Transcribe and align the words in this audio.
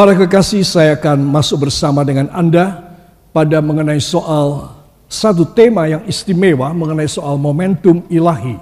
Para 0.00 0.16
kekasih, 0.16 0.64
saya 0.64 0.96
akan 0.96 1.28
masuk 1.28 1.68
bersama 1.68 2.00
dengan 2.08 2.32
Anda 2.32 2.88
pada 3.36 3.60
mengenai 3.60 4.00
soal 4.00 4.72
satu 5.04 5.44
tema 5.44 5.84
yang 5.92 6.08
istimewa 6.08 6.72
mengenai 6.72 7.04
soal 7.04 7.36
momentum 7.36 8.08
ilahi. 8.08 8.56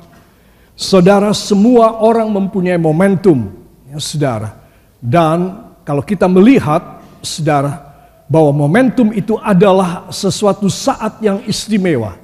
Saudara, 0.74 1.30
semua 1.30 2.02
orang 2.02 2.27
mempunyai 2.27 2.74
momentum, 2.74 3.55
ya 3.87 4.02
saudara. 4.02 4.59
Dan 4.98 5.62
kalau 5.87 6.02
kita 6.02 6.27
melihat, 6.27 7.06
saudara, 7.23 7.87
bahwa 8.27 8.66
momentum 8.66 9.15
itu 9.15 9.38
adalah 9.38 10.10
sesuatu 10.10 10.66
saat 10.66 11.23
yang 11.23 11.38
istimewa. 11.46 12.18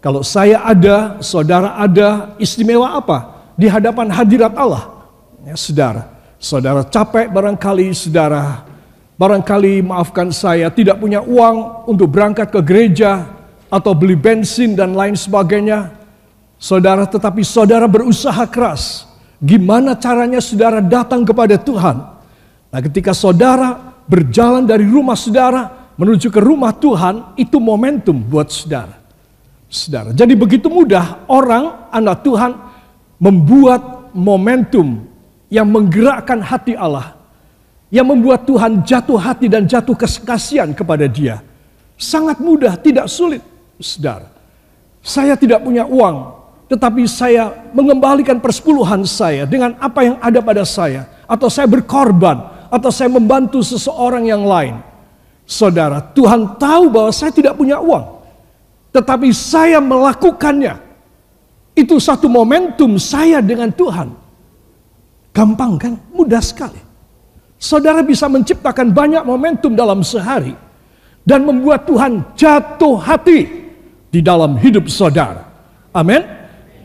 Kalau 0.00 0.24
saya 0.24 0.64
ada, 0.64 1.20
saudara 1.20 1.76
ada, 1.76 2.32
istimewa 2.40 2.96
apa? 2.96 3.44
Di 3.60 3.68
hadapan 3.68 4.08
hadirat 4.08 4.56
Allah. 4.56 4.88
Ya, 5.44 5.52
saudara, 5.52 6.13
Saudara 6.44 6.84
capek 6.84 7.32
barangkali 7.32 7.88
saudara, 7.96 8.68
barangkali 9.16 9.80
maafkan 9.80 10.28
saya 10.28 10.68
tidak 10.68 11.00
punya 11.00 11.24
uang 11.24 11.88
untuk 11.88 12.12
berangkat 12.12 12.52
ke 12.52 12.60
gereja 12.60 13.24
atau 13.72 13.96
beli 13.96 14.12
bensin 14.12 14.76
dan 14.76 14.92
lain 14.92 15.16
sebagainya. 15.16 15.88
Saudara 16.60 17.08
tetapi 17.08 17.40
saudara 17.40 17.88
berusaha 17.88 18.44
keras. 18.44 19.08
Gimana 19.40 19.96
caranya 19.96 20.36
saudara 20.44 20.84
datang 20.84 21.24
kepada 21.24 21.56
Tuhan? 21.56 22.12
Nah 22.68 22.80
ketika 22.92 23.16
saudara 23.16 23.96
berjalan 24.04 24.68
dari 24.68 24.84
rumah 24.84 25.16
saudara 25.16 25.96
menuju 25.96 26.28
ke 26.28 26.44
rumah 26.44 26.76
Tuhan, 26.76 27.40
itu 27.40 27.56
momentum 27.56 28.20
buat 28.20 28.52
saudara. 28.52 29.00
Saudara, 29.72 30.12
jadi 30.12 30.36
begitu 30.36 30.68
mudah 30.68 31.24
orang 31.24 31.88
anak 31.88 32.20
Tuhan 32.20 32.52
membuat 33.16 34.12
momentum 34.12 35.13
yang 35.54 35.70
menggerakkan 35.70 36.42
hati 36.42 36.74
Allah, 36.74 37.14
yang 37.86 38.10
membuat 38.10 38.42
Tuhan 38.42 38.82
jatuh 38.82 39.14
hati 39.14 39.46
dan 39.46 39.70
jatuh 39.70 39.94
kekasihan 39.94 40.74
kepada 40.74 41.06
dia. 41.06 41.38
Sangat 41.94 42.42
mudah, 42.42 42.74
tidak 42.74 43.06
sulit, 43.06 43.38
saudara. 43.78 44.26
Saya 44.98 45.38
tidak 45.38 45.62
punya 45.62 45.86
uang, 45.86 46.34
tetapi 46.66 47.06
saya 47.06 47.70
mengembalikan 47.70 48.42
persepuluhan 48.42 49.06
saya 49.06 49.46
dengan 49.46 49.78
apa 49.78 50.02
yang 50.02 50.16
ada 50.18 50.42
pada 50.42 50.66
saya. 50.66 51.06
Atau 51.30 51.46
saya 51.46 51.70
berkorban, 51.70 52.66
atau 52.66 52.90
saya 52.90 53.06
membantu 53.06 53.62
seseorang 53.62 54.26
yang 54.26 54.42
lain. 54.42 54.82
Saudara, 55.46 56.02
Tuhan 56.02 56.58
tahu 56.58 56.90
bahwa 56.90 57.14
saya 57.14 57.30
tidak 57.30 57.54
punya 57.54 57.78
uang. 57.78 58.26
Tetapi 58.90 59.30
saya 59.30 59.78
melakukannya. 59.78 60.82
Itu 61.78 62.02
satu 62.02 62.26
momentum 62.26 62.98
saya 62.98 63.38
dengan 63.38 63.70
Tuhan. 63.70 64.23
Gampang 65.34 65.74
kan? 65.76 65.94
Mudah 66.14 66.38
sekali. 66.38 66.78
Saudara 67.58 68.06
bisa 68.06 68.30
menciptakan 68.30 68.94
banyak 68.94 69.26
momentum 69.26 69.74
dalam 69.74 70.06
sehari 70.06 70.54
dan 71.26 71.42
membuat 71.42 71.90
Tuhan 71.90 72.22
jatuh 72.38 72.94
hati 73.02 73.66
di 74.14 74.20
dalam 74.22 74.54
hidup 74.54 74.86
saudara. 74.86 75.42
Amin. 75.90 76.22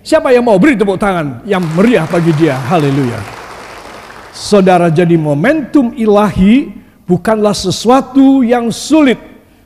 Siapa 0.02 0.34
yang 0.34 0.48
mau 0.48 0.58
beri 0.58 0.74
tepuk 0.74 0.98
tangan 0.98 1.46
yang 1.46 1.62
meriah 1.78 2.10
bagi 2.10 2.34
dia? 2.34 2.58
Haleluya. 2.58 3.22
Saudara 4.34 4.90
jadi 4.90 5.14
momentum 5.20 5.94
ilahi 5.94 6.74
bukanlah 7.06 7.54
sesuatu 7.54 8.42
yang 8.42 8.74
sulit 8.74 9.20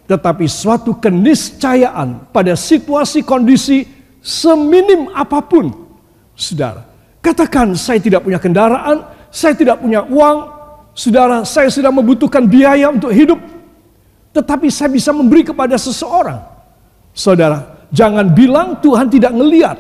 tetapi 0.10 0.44
suatu 0.50 1.00
keniscayaan 1.00 2.28
pada 2.36 2.58
situasi 2.60 3.24
kondisi 3.24 3.88
seminim 4.20 5.08
apa 5.16 5.40
pun. 5.40 5.72
Saudara, 6.34 6.84
Katakan 7.24 7.72
saya 7.80 8.04
tidak 8.04 8.28
punya 8.28 8.36
kendaraan, 8.36 9.08
saya 9.32 9.56
tidak 9.56 9.80
punya 9.80 10.04
uang, 10.04 10.38
saudara 10.92 11.48
saya 11.48 11.72
sedang 11.72 11.96
membutuhkan 11.96 12.44
biaya 12.44 12.92
untuk 12.92 13.16
hidup. 13.16 13.40
Tetapi 14.36 14.68
saya 14.68 14.92
bisa 14.92 15.16
memberi 15.16 15.48
kepada 15.48 15.80
seseorang. 15.80 16.44
Saudara, 17.16 17.88
jangan 17.96 18.28
bilang 18.28 18.76
Tuhan 18.84 19.08
tidak 19.08 19.32
ngeliat. 19.32 19.78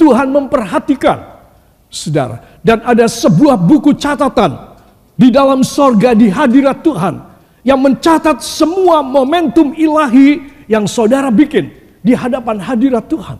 Tuhan 0.00 0.32
memperhatikan. 0.32 1.36
Saudara, 1.92 2.42
dan 2.64 2.82
ada 2.82 3.06
sebuah 3.06 3.54
buku 3.60 3.94
catatan 3.94 4.74
di 5.14 5.30
dalam 5.30 5.62
sorga 5.62 6.10
di 6.10 6.26
hadirat 6.26 6.82
Tuhan 6.82 7.14
yang 7.62 7.78
mencatat 7.78 8.42
semua 8.42 8.98
momentum 8.98 9.70
ilahi 9.76 10.42
yang 10.66 10.90
saudara 10.90 11.30
bikin 11.30 11.70
di 12.02 12.16
hadapan 12.16 12.58
hadirat 12.58 13.06
Tuhan. 13.06 13.38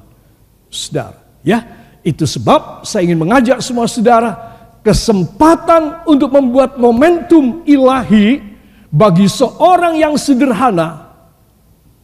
Saudara, 0.71 1.19
ya, 1.43 1.67
itu 2.05 2.29
sebab 2.29 2.85
saya 2.85 3.09
ingin 3.09 3.25
mengajak 3.25 3.65
semua 3.65 3.89
saudara 3.89 4.55
kesempatan 4.85 6.05
untuk 6.05 6.29
membuat 6.29 6.77
momentum 6.77 7.65
ilahi 7.65 8.45
bagi 8.93 9.25
seorang 9.25 9.97
yang 9.97 10.15
sederhana. 10.21 11.09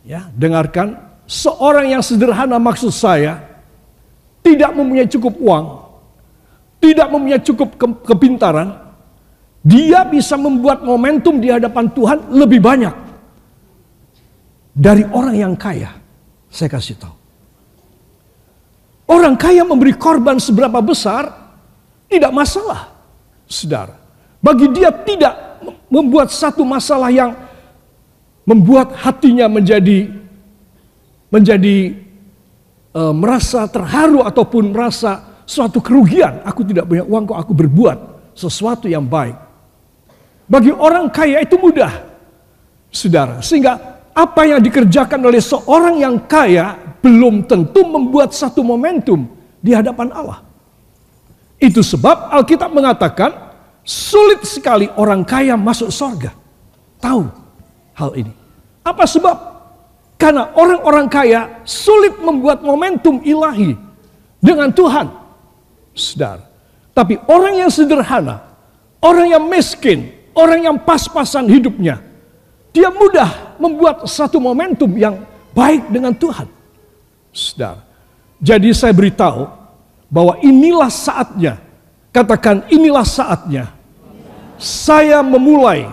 Ya, 0.00 0.32
dengarkan, 0.32 0.96
seorang 1.28 1.92
yang 1.92 2.00
sederhana 2.00 2.56
maksud 2.56 2.88
saya 2.88 3.44
tidak 4.40 4.72
mempunyai 4.72 5.04
cukup 5.04 5.36
uang, 5.36 5.66
tidak 6.80 7.12
mempunyai 7.12 7.44
cukup 7.44 7.76
ke 7.76 7.86
kepintaran, 8.08 8.72
dia 9.60 10.08
bisa 10.08 10.40
membuat 10.40 10.80
momentum 10.80 11.36
di 11.36 11.52
hadapan 11.52 11.92
Tuhan 11.92 12.32
lebih 12.32 12.64
banyak 12.64 12.96
dari 14.72 15.04
orang 15.12 15.36
yang 15.36 15.52
kaya. 15.52 15.92
Saya 16.48 16.72
kasih 16.72 16.96
tahu. 16.96 17.19
Orang 19.10 19.34
kaya 19.34 19.66
memberi 19.66 19.90
korban 19.98 20.38
seberapa 20.38 20.78
besar 20.78 21.34
tidak 22.06 22.30
masalah. 22.30 22.94
Saudara, 23.50 23.98
bagi 24.38 24.70
dia 24.70 24.94
tidak 24.94 25.34
membuat 25.90 26.30
satu 26.30 26.62
masalah 26.62 27.10
yang 27.10 27.34
membuat 28.46 28.94
hatinya 28.94 29.50
menjadi 29.50 30.14
menjadi 31.26 31.98
e, 32.94 33.02
merasa 33.10 33.66
terharu 33.66 34.22
ataupun 34.22 34.70
merasa 34.70 35.42
suatu 35.42 35.82
kerugian. 35.82 36.46
Aku 36.46 36.62
tidak 36.62 36.86
punya 36.86 37.02
uang 37.02 37.34
kok 37.34 37.38
aku 37.42 37.52
berbuat 37.54 37.98
sesuatu 38.38 38.86
yang 38.86 39.10
baik. 39.10 39.34
Bagi 40.46 40.70
orang 40.70 41.10
kaya 41.10 41.42
itu 41.42 41.58
mudah. 41.58 42.10
Saudara, 42.90 43.38
sehingga 43.42 43.78
apa 44.10 44.42
yang 44.46 44.58
dikerjakan 44.62 45.22
oleh 45.22 45.38
seorang 45.38 46.02
yang 46.02 46.18
kaya 46.26 46.89
belum 47.00 47.48
tentu 47.48 47.84
membuat 47.84 48.36
satu 48.36 48.60
momentum 48.60 49.26
di 49.60 49.72
hadapan 49.72 50.12
Allah. 50.12 50.44
Itu 51.60 51.84
sebab 51.84 52.32
Alkitab 52.32 52.72
mengatakan 52.72 53.52
sulit 53.84 54.44
sekali 54.48 54.88
orang 54.96 55.24
kaya 55.24 55.56
masuk 55.56 55.92
sorga. 55.92 56.32
Tahu 57.00 57.24
hal 57.96 58.10
ini. 58.16 58.32
Apa 58.80 59.04
sebab? 59.04 59.36
Karena 60.20 60.52
orang-orang 60.52 61.08
kaya 61.08 61.40
sulit 61.64 62.20
membuat 62.20 62.60
momentum 62.60 63.20
ilahi 63.24 63.76
dengan 64.40 64.68
Tuhan. 64.72 65.08
Saudara. 65.96 66.44
Tapi 66.92 67.16
orang 67.28 67.64
yang 67.64 67.70
sederhana, 67.72 68.44
orang 69.00 69.32
yang 69.32 69.44
miskin, 69.48 70.12
orang 70.36 70.64
yang 70.64 70.76
pas-pasan 70.76 71.48
hidupnya, 71.48 72.00
dia 72.72 72.92
mudah 72.92 73.56
membuat 73.56 74.04
satu 74.04 74.36
momentum 74.36 74.92
yang 74.96 75.24
baik 75.56 75.88
dengan 75.88 76.12
Tuhan. 76.12 76.59
Saudara. 77.30 77.82
Jadi 78.40 78.72
saya 78.72 78.94
beritahu 78.94 79.46
bahwa 80.10 80.38
inilah 80.42 80.90
saatnya. 80.90 81.60
Katakan 82.10 82.66
inilah 82.72 83.06
saatnya. 83.06 83.70
Saya 84.60 85.22
memulai 85.22 85.88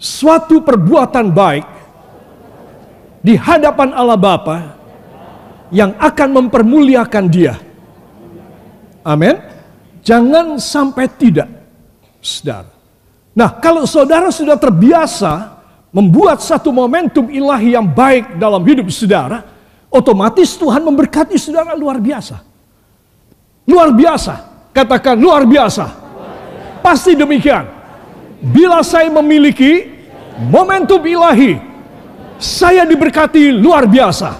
suatu 0.00 0.64
perbuatan 0.64 1.28
baik 1.30 1.66
di 3.20 3.36
hadapan 3.36 3.92
Allah 3.92 4.16
Bapa 4.16 4.58
yang 5.70 5.94
akan 6.00 6.28
mempermuliakan 6.40 7.24
Dia. 7.28 7.54
Amin. 9.04 9.36
Jangan 10.00 10.56
sampai 10.56 11.06
tidak. 11.06 11.48
Saudara. 12.20 12.72
Nah, 13.32 13.48
kalau 13.62 13.86
saudara 13.86 14.28
sudah 14.28 14.58
terbiasa 14.58 15.60
membuat 15.94 16.42
satu 16.42 16.74
momentum 16.74 17.30
ilahi 17.30 17.78
yang 17.78 17.86
baik 17.86 18.36
dalam 18.36 18.60
hidup 18.66 18.90
saudara, 18.92 19.46
otomatis 19.90 20.54
Tuhan 20.54 20.86
memberkati 20.86 21.34
saudara 21.36 21.74
luar 21.74 21.98
biasa. 21.98 22.40
Luar 23.66 23.90
biasa. 23.94 24.34
Katakan 24.70 25.18
luar 25.18 25.44
biasa. 25.44 25.86
Pasti 26.80 27.18
demikian. 27.18 27.66
Bila 28.40 28.80
saya 28.80 29.12
memiliki 29.12 29.84
momentum 30.48 31.02
ilahi, 31.04 31.60
saya 32.40 32.88
diberkati 32.88 33.52
luar 33.52 33.84
biasa. 33.84 34.30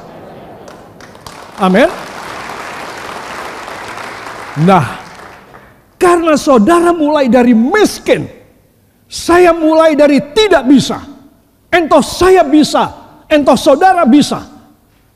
Amin. 1.61 1.91
Nah, 4.65 4.87
karena 6.01 6.35
saudara 6.41 6.97
mulai 6.97 7.29
dari 7.29 7.53
miskin, 7.53 8.25
saya 9.05 9.53
mulai 9.53 9.93
dari 9.93 10.19
tidak 10.33 10.65
bisa. 10.65 10.99
Entah 11.71 12.03
saya 12.03 12.43
bisa, 12.43 12.83
entah 13.31 13.55
saudara 13.55 14.03
bisa. 14.09 14.50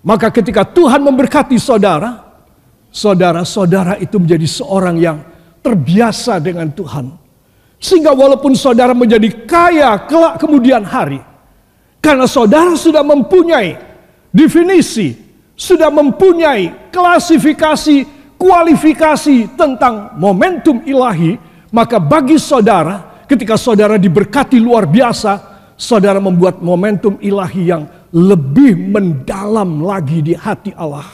Maka 0.05 0.29
ketika 0.29 0.69
Tuhan 0.69 1.01
memberkati 1.01 1.57
saudara, 1.57 2.21
saudara-saudara 2.93 3.97
itu 3.99 4.21
menjadi 4.21 4.45
seorang 4.45 4.97
yang 5.01 5.19
terbiasa 5.65 6.37
dengan 6.45 6.69
Tuhan. 6.69 7.09
Sehingga 7.81 8.13
walaupun 8.13 8.53
saudara 8.53 8.93
menjadi 8.93 9.33
kaya 9.49 9.97
kelak 10.05 10.37
kemudian 10.37 10.85
hari, 10.85 11.25
karena 12.05 12.29
saudara 12.29 12.77
sudah 12.77 13.01
mempunyai 13.01 13.81
definisi, 14.29 15.17
sudah 15.57 15.89
mempunyai 15.89 16.93
klasifikasi, 16.93 18.05
kualifikasi 18.37 19.57
tentang 19.57 20.13
momentum 20.21 20.85
ilahi, 20.85 21.41
maka 21.73 21.97
bagi 21.97 22.37
saudara, 22.37 23.25
ketika 23.25 23.57
saudara 23.57 23.97
diberkati 23.97 24.61
luar 24.61 24.85
biasa, 24.85 25.41
saudara 25.81 26.21
membuat 26.21 26.61
momentum 26.61 27.17
ilahi 27.25 27.73
yang 27.73 27.89
lebih 28.15 28.79
mendalam 28.95 29.83
lagi 29.83 30.23
di 30.23 30.39
hati 30.39 30.71
Allah. 30.79 31.07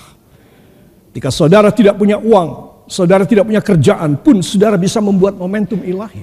Ketika 1.11 1.33
saudara 1.33 1.73
tidak 1.73 1.97
punya 1.97 2.21
uang, 2.21 2.85
saudara 2.85 3.25
tidak 3.25 3.49
punya 3.49 3.65
kerjaan 3.65 4.21
pun, 4.21 4.45
saudara 4.45 4.77
bisa 4.77 5.01
membuat 5.01 5.41
momentum 5.41 5.81
ilahi. 5.81 6.23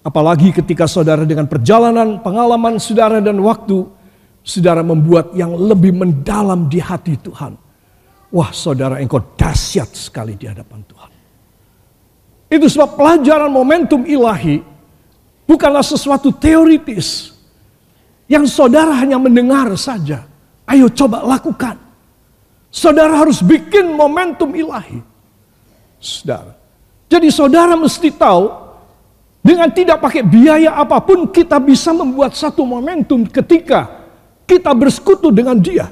Apalagi 0.00 0.54
ketika 0.54 0.86
saudara 0.86 1.26
dengan 1.26 1.44
perjalanan, 1.50 2.22
pengalaman 2.22 2.78
saudara 2.80 3.20
dan 3.20 3.36
waktu, 3.42 3.84
saudara 4.46 4.80
membuat 4.80 5.34
yang 5.36 5.52
lebih 5.52 5.92
mendalam 5.92 6.70
di 6.70 6.80
hati 6.80 7.18
Tuhan. 7.20 7.58
Wah 8.30 8.54
saudara 8.54 9.02
engkau 9.02 9.18
dahsyat 9.34 9.90
sekali 9.90 10.38
di 10.38 10.46
hadapan 10.46 10.80
Tuhan. 10.86 11.10
Itu 12.50 12.66
sebab 12.70 12.94
pelajaran 12.94 13.50
momentum 13.50 14.06
ilahi 14.06 14.62
bukanlah 15.50 15.82
sesuatu 15.82 16.30
teoritis. 16.30 17.34
Yang 18.30 18.54
saudara 18.54 18.94
hanya 18.94 19.18
mendengar 19.18 19.66
saja. 19.74 20.22
Ayo 20.62 20.86
coba 20.86 21.26
lakukan. 21.26 21.74
Saudara 22.70 23.18
harus 23.18 23.42
bikin 23.42 23.90
momentum 23.90 24.54
ilahi. 24.54 25.02
Saudara. 25.98 26.54
Jadi 27.10 27.26
saudara 27.34 27.74
mesti 27.74 28.14
tahu 28.14 28.46
dengan 29.42 29.66
tidak 29.74 29.98
pakai 29.98 30.22
biaya 30.22 30.78
apa 30.78 31.02
pun 31.02 31.26
kita 31.26 31.58
bisa 31.58 31.90
membuat 31.90 32.38
satu 32.38 32.62
momentum 32.62 33.26
ketika 33.26 34.06
kita 34.46 34.70
bersekutu 34.78 35.34
dengan 35.34 35.58
dia. 35.58 35.90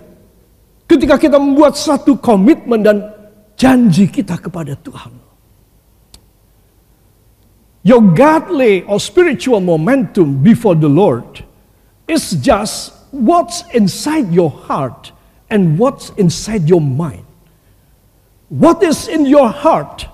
Ketika 0.86 1.18
kita 1.18 1.42
membuat 1.42 1.74
satu 1.74 2.14
komitmen 2.22 2.86
dan 2.86 3.02
janji 3.58 4.06
kita 4.06 4.38
kepada 4.38 4.78
Tuhan. 4.78 5.10
Your 7.82 7.98
godly 8.14 8.86
or 8.86 9.02
spiritual 9.02 9.58
momentum 9.58 10.38
before 10.38 10.78
the 10.78 10.86
Lord 10.86 11.47
is 12.08 12.32
just 12.32 12.94
what's 13.10 13.62
inside 13.70 14.32
your 14.32 14.50
heart 14.50 15.12
and 15.50 15.78
what's 15.78 16.10
inside 16.10 16.68
your 16.68 16.80
mind. 16.80 17.24
What 18.48 18.82
is 18.82 19.08
in 19.08 19.26
your 19.26 19.48
heart? 19.50 20.08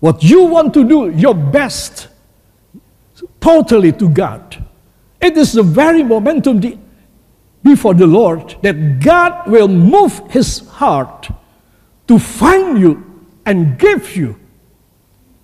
What 0.00 0.22
you 0.22 0.44
want 0.44 0.74
to 0.74 0.86
do, 0.86 1.10
your 1.10 1.34
best 1.34 2.08
totally 3.40 3.92
to 3.92 4.08
God. 4.08 4.62
It 5.20 5.36
is 5.36 5.52
the 5.52 5.62
very 5.62 6.02
momentum 6.02 6.60
before 7.62 7.94
the 7.94 8.06
Lord 8.06 8.56
that 8.62 9.00
God 9.00 9.48
will 9.50 9.68
move 9.68 10.20
his 10.30 10.68
heart 10.68 11.30
to 12.08 12.18
find 12.18 12.78
you 12.78 13.02
and 13.46 13.78
give 13.78 14.14
you 14.14 14.38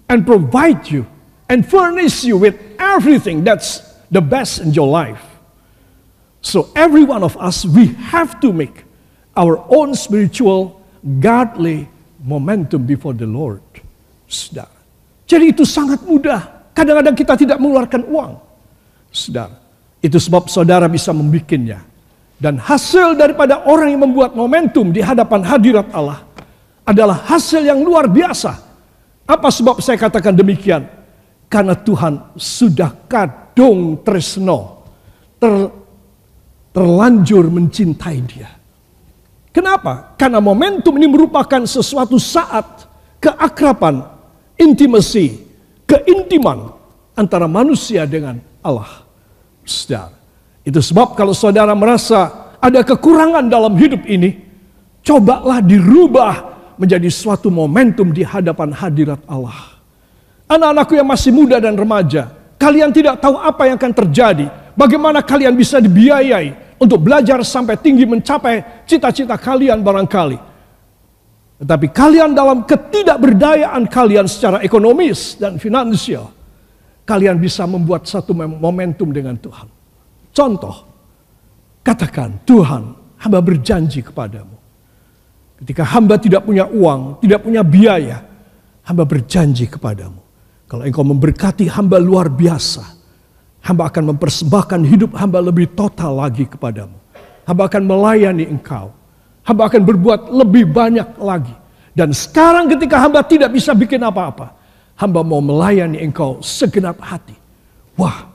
and 0.09 0.27
provide 0.27 0.89
you 0.91 1.07
and 1.49 1.67
furnish 1.67 2.25
you 2.25 2.37
with 2.37 2.61
everything 2.79 3.45
that's 3.45 3.79
the 4.11 4.21
best 4.21 4.61
in 4.61 4.75
your 4.75 4.89
life. 4.89 5.30
So, 6.41 6.73
every 6.73 7.05
one 7.05 7.21
of 7.21 7.37
us, 7.37 7.69
we 7.69 7.93
have 8.13 8.41
to 8.41 8.53
make 8.53 8.89
our 9.37 9.61
own 9.69 9.93
spiritual, 9.93 10.81
godly 11.21 11.89
momentum 12.25 12.89
before 12.89 13.13
the 13.13 13.29
Lord. 13.29 13.61
Saudara. 14.31 14.73
Jadi 15.27 15.53
itu 15.53 15.67
sangat 15.67 16.07
mudah 16.07 16.61
Kadang-kadang 16.81 17.13
kita 17.13 17.35
tidak 17.37 17.59
mengeluarkan 17.59 18.03
uang. 18.09 18.33
Saudara, 19.11 19.59
itu 20.01 20.17
sebab 20.17 20.47
saudara 20.47 20.87
bisa 20.87 21.11
membikinnya. 21.11 21.83
Dan 22.41 22.57
hasil 22.57 23.21
daripada 23.21 23.69
orang 23.69 23.93
yang 23.93 24.03
membuat 24.09 24.33
momentum 24.33 24.89
di 24.95 25.05
hadapan 25.05 25.45
hadirat 25.45 25.93
Allah 25.93 26.25
adalah 26.89 27.21
hasil 27.29 27.61
yang 27.61 27.85
luar 27.85 28.09
biasa. 28.09 28.57
Apa 29.29 29.53
sebab 29.53 29.85
saya 29.85 30.01
katakan 30.01 30.33
demikian? 30.33 30.89
Karena 31.53 31.77
Tuhan 31.77 32.33
sudah 32.39 32.97
kadung 33.11 34.01
tresno, 34.01 34.89
ter, 35.37 35.53
terlanjur 36.70 37.50
mencintai 37.50 38.19
dia. 38.26 38.50
Kenapa? 39.50 40.14
Karena 40.14 40.38
momentum 40.38 40.94
ini 40.94 41.11
merupakan 41.11 41.67
sesuatu 41.67 42.17
saat 42.22 42.87
keakraban, 43.19 44.06
intimasi, 44.55 45.43
keintiman 45.90 46.70
antara 47.19 47.50
manusia 47.50 48.06
dengan 48.06 48.38
Allah. 48.62 49.02
Saudara. 49.67 50.14
Itu 50.62 50.78
sebab 50.78 51.19
kalau 51.19 51.34
saudara 51.34 51.75
merasa 51.75 52.52
ada 52.61 52.84
kekurangan 52.84 53.49
dalam 53.49 53.75
hidup 53.75 54.06
ini, 54.06 54.38
cobalah 55.02 55.58
dirubah 55.64 56.34
menjadi 56.76 57.08
suatu 57.11 57.49
momentum 57.49 58.12
di 58.12 58.22
hadapan 58.22 58.70
hadirat 58.70 59.20
Allah. 59.26 59.81
Anak-anakku 60.46 60.94
yang 60.94 61.08
masih 61.08 61.31
muda 61.32 61.58
dan 61.58 61.75
remaja, 61.75 62.31
kalian 62.61 62.93
tidak 62.93 63.19
tahu 63.19 63.38
apa 63.40 63.67
yang 63.67 63.76
akan 63.81 63.93
terjadi. 63.94 64.46
Bagaimana 64.81 65.21
kalian 65.21 65.53
bisa 65.61 65.77
dibiayai 65.77 66.81
untuk 66.81 67.05
belajar 67.05 67.44
sampai 67.44 67.77
tinggi 67.77 68.08
mencapai 68.08 68.89
cita-cita 68.89 69.37
kalian 69.37 69.84
barangkali. 69.84 70.41
Tetapi 71.60 71.87
kalian 71.93 72.32
dalam 72.32 72.65
ketidakberdayaan 72.65 73.84
kalian 73.93 74.25
secara 74.25 74.65
ekonomis 74.65 75.37
dan 75.37 75.60
finansial, 75.60 76.32
kalian 77.05 77.37
bisa 77.37 77.69
membuat 77.69 78.08
satu 78.08 78.32
momentum 78.32 79.13
dengan 79.13 79.37
Tuhan. 79.37 79.69
Contoh, 80.32 80.89
katakan, 81.84 82.41
Tuhan, 82.49 82.96
hamba 83.20 83.44
berjanji 83.44 84.01
kepadamu. 84.01 84.56
Ketika 85.60 85.84
hamba 85.84 86.17
tidak 86.17 86.49
punya 86.49 86.65
uang, 86.65 87.20
tidak 87.20 87.44
punya 87.44 87.60
biaya, 87.60 88.25
hamba 88.89 89.05
berjanji 89.05 89.69
kepadamu. 89.69 90.25
Kalau 90.65 90.89
engkau 90.89 91.05
memberkati 91.05 91.69
hamba 91.69 92.01
luar 92.01 92.32
biasa, 92.32 93.00
hamba 93.60 93.88
akan 93.93 94.17
mempersembahkan 94.17 94.81
hidup 94.88 95.10
hamba 95.17 95.44
lebih 95.44 95.70
total 95.72 96.17
lagi 96.17 96.48
kepadamu. 96.48 96.96
Hamba 97.44 97.67
akan 97.67 97.82
melayani 97.84 98.46
engkau 98.46 98.94
hamba 99.44 99.67
akan 99.67 99.82
berbuat 99.82 100.20
lebih 100.31 100.69
banyak 100.70 101.19
lagi. 101.19 101.55
Dan 101.90 102.14
sekarang 102.14 102.70
ketika 102.70 103.02
hamba 103.02 103.26
tidak 103.26 103.50
bisa 103.50 103.74
bikin 103.74 103.98
apa-apa, 103.98 104.55
hamba 104.94 105.26
mau 105.26 105.43
melayani 105.43 105.98
engkau 106.00 106.38
segenap 106.38 107.02
hati. 107.02 107.34
Wah, 107.98 108.31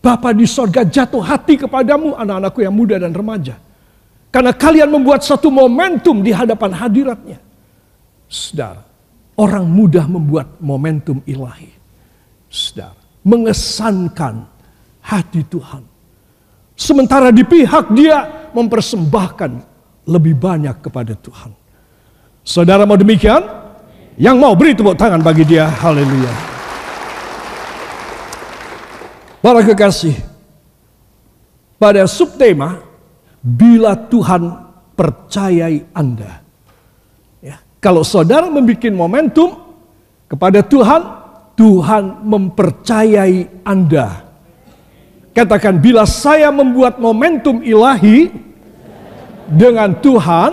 Bapa 0.00 0.32
di 0.32 0.48
sorga 0.48 0.80
jatuh 0.80 1.20
hati 1.20 1.60
kepadamu 1.60 2.16
anak-anakku 2.16 2.64
yang 2.64 2.72
muda 2.72 2.96
dan 2.96 3.12
remaja. 3.12 3.60
Karena 4.32 4.56
kalian 4.56 4.88
membuat 4.88 5.20
satu 5.26 5.52
momentum 5.52 6.24
di 6.24 6.32
hadapan 6.32 6.72
hadiratnya. 6.72 7.38
Saudara, 8.30 8.80
orang 9.36 9.66
mudah 9.68 10.06
membuat 10.08 10.56
momentum 10.62 11.20
ilahi. 11.28 11.68
Saudara, 12.48 12.96
mengesankan 13.26 14.48
hati 15.04 15.44
Tuhan. 15.44 15.84
Sementara 16.76 17.28
di 17.28 17.44
pihak 17.44 17.92
dia 17.92 18.48
mempersembahkan 18.56 19.50
lebih 20.08 20.34
banyak 20.36 20.80
kepada 20.80 21.12
Tuhan. 21.12 21.52
Saudara 22.40 22.88
mau 22.88 22.96
demikian? 22.96 23.44
Yang 24.16 24.36
mau 24.36 24.52
beri 24.56 24.72
tepuk 24.72 24.96
tangan 24.96 25.20
bagi 25.20 25.44
dia. 25.44 25.68
Haleluya. 25.68 26.32
Para 29.40 29.64
kekasih, 29.64 30.12
pada 31.80 32.04
subtema 32.04 32.84
bila 33.40 33.96
Tuhan 33.96 34.68
percayai 34.92 35.88
Anda. 35.96 36.44
Ya, 37.40 37.56
kalau 37.80 38.04
saudara 38.04 38.52
membuat 38.52 38.84
momentum 38.92 39.56
kepada 40.28 40.60
Tuhan, 40.60 41.19
Tuhan 41.60 42.24
mempercayai 42.24 43.60
Anda. 43.68 44.24
Katakan 45.36 45.76
bila 45.76 46.08
saya 46.08 46.48
membuat 46.48 46.96
momentum 46.96 47.60
ilahi, 47.60 48.32
dengan 49.50 49.98
Tuhan, 49.98 50.50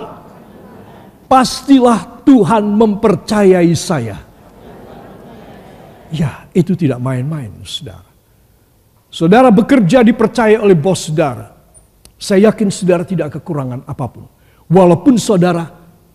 pastilah 1.30 2.26
Tuhan 2.26 2.66
mempercayai 2.66 3.70
saya. 3.78 4.18
Ya, 6.10 6.50
itu 6.50 6.74
tidak 6.74 6.98
main-main, 6.98 7.54
saudara. 7.62 8.10
Saudara 9.08 9.50
bekerja 9.54 10.02
dipercaya 10.02 10.58
oleh 10.60 10.74
bos 10.74 11.08
saudara. 11.08 11.54
Saya 12.18 12.50
yakin 12.50 12.74
saudara 12.74 13.06
tidak 13.06 13.38
kekurangan 13.38 13.86
apa 13.86 14.06
pun. 14.10 14.26
Walaupun 14.68 15.16
saudara 15.22 15.64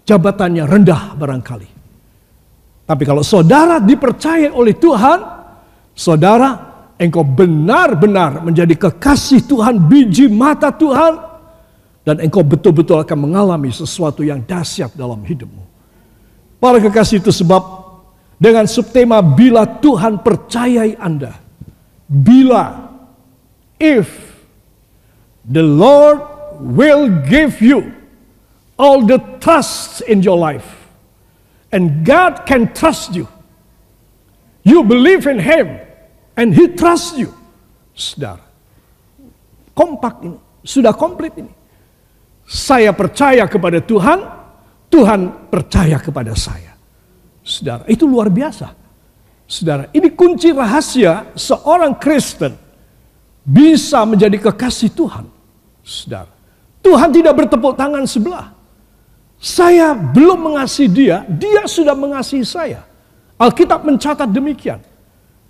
jabatannya 0.03 0.67
rendah 0.67 1.15
barangkali. 1.15 1.82
Tapi 2.93 3.09
kalau 3.09 3.25
saudara 3.25 3.81
dipercaya 3.81 4.53
oleh 4.53 4.77
Tuhan, 4.77 5.25
saudara 5.97 6.61
engkau 7.01 7.25
benar-benar 7.25 8.45
menjadi 8.45 8.77
kekasih 8.77 9.49
Tuhan, 9.49 9.81
biji 9.81 10.29
mata 10.29 10.69
Tuhan, 10.69 11.17
dan 12.05 12.21
engkau 12.21 12.45
betul-betul 12.45 13.01
akan 13.01 13.17
mengalami 13.17 13.73
sesuatu 13.73 14.21
yang 14.21 14.45
dahsyat 14.45 14.93
dalam 14.93 15.25
hidupmu. 15.25 15.65
Para 16.61 16.85
kekasih 16.85 17.25
itu 17.25 17.33
sebab 17.33 17.65
dengan 18.37 18.69
subtema 18.69 19.25
bila 19.25 19.65
Tuhan 19.65 20.21
percayai 20.21 20.93
Anda. 21.01 21.33
Bila 22.05 22.93
if 23.81 24.37
the 25.49 25.65
Lord 25.65 26.21
will 26.61 27.09
give 27.25 27.57
you 27.65 27.89
all 28.77 29.01
the 29.01 29.17
trust 29.41 30.05
in 30.05 30.21
your 30.21 30.37
life 30.37 30.82
and 31.73 32.05
God 32.05 32.45
can 32.45 32.71
trust 32.77 33.17
you. 33.17 33.27
You 34.63 34.85
believe 34.85 35.27
in 35.27 35.41
him 35.43 35.81
and 36.37 36.55
he 36.55 36.71
trusts 36.77 37.19
you. 37.19 37.35
Saudara, 37.93 38.45
kompak 39.75 40.23
ini, 40.23 40.39
sudah 40.63 40.95
komplit 40.95 41.35
ini. 41.41 41.51
Saya 42.47 42.93
percaya 42.93 43.49
kepada 43.49 43.81
Tuhan, 43.81 44.23
Tuhan 44.93 45.51
percaya 45.51 45.99
kepada 45.99 46.37
saya. 46.37 46.77
Saudara, 47.43 47.83
itu 47.91 48.07
luar 48.07 48.31
biasa. 48.31 48.71
Saudara, 49.49 49.91
ini 49.93 50.09
kunci 50.15 50.55
rahasia 50.55 51.35
seorang 51.35 51.99
Kristen 51.99 52.55
bisa 53.43 54.07
menjadi 54.07 54.39
kekasih 54.39 54.95
Tuhan. 54.95 55.27
Saudara, 55.83 56.31
Tuhan 56.81 57.11
tidak 57.11 57.35
bertepuk 57.35 57.75
tangan 57.75 58.07
sebelah. 58.07 58.55
Saya 59.43 59.91
belum 59.91 60.55
mengasihi 60.55 60.87
dia, 60.87 61.27
dia 61.27 61.67
sudah 61.67 61.99
mengasihi 61.99 62.47
saya. 62.47 62.87
Alkitab 63.35 63.83
mencatat 63.83 64.31
demikian. 64.31 64.79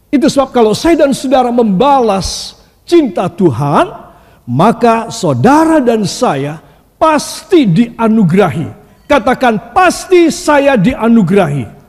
Itu 0.09 0.33
sebab 0.33 0.49
kalau 0.49 0.73
saya 0.73 1.05
dan 1.05 1.13
saudara 1.13 1.53
membalas 1.53 2.57
cinta 2.89 3.29
Tuhan, 3.29 3.93
maka 4.49 5.13
saudara 5.13 5.77
dan 5.85 6.09
saya 6.09 6.57
pasti 6.97 7.69
dianugerahi. 7.69 8.81
Katakan 9.05 9.77
pasti 9.77 10.33
saya 10.33 10.73
dianugerahi. 10.81 11.85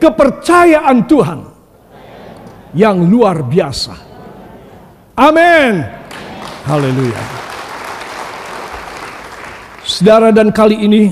Kepercayaan 0.00 0.98
Tuhan 1.04 1.38
yang 2.72 3.04
luar 3.04 3.44
biasa. 3.44 3.92
Amin. 5.12 5.84
Haleluya. 6.64 7.47
Saudara 9.98 10.30
dan 10.30 10.54
kali 10.54 10.78
ini 10.78 11.10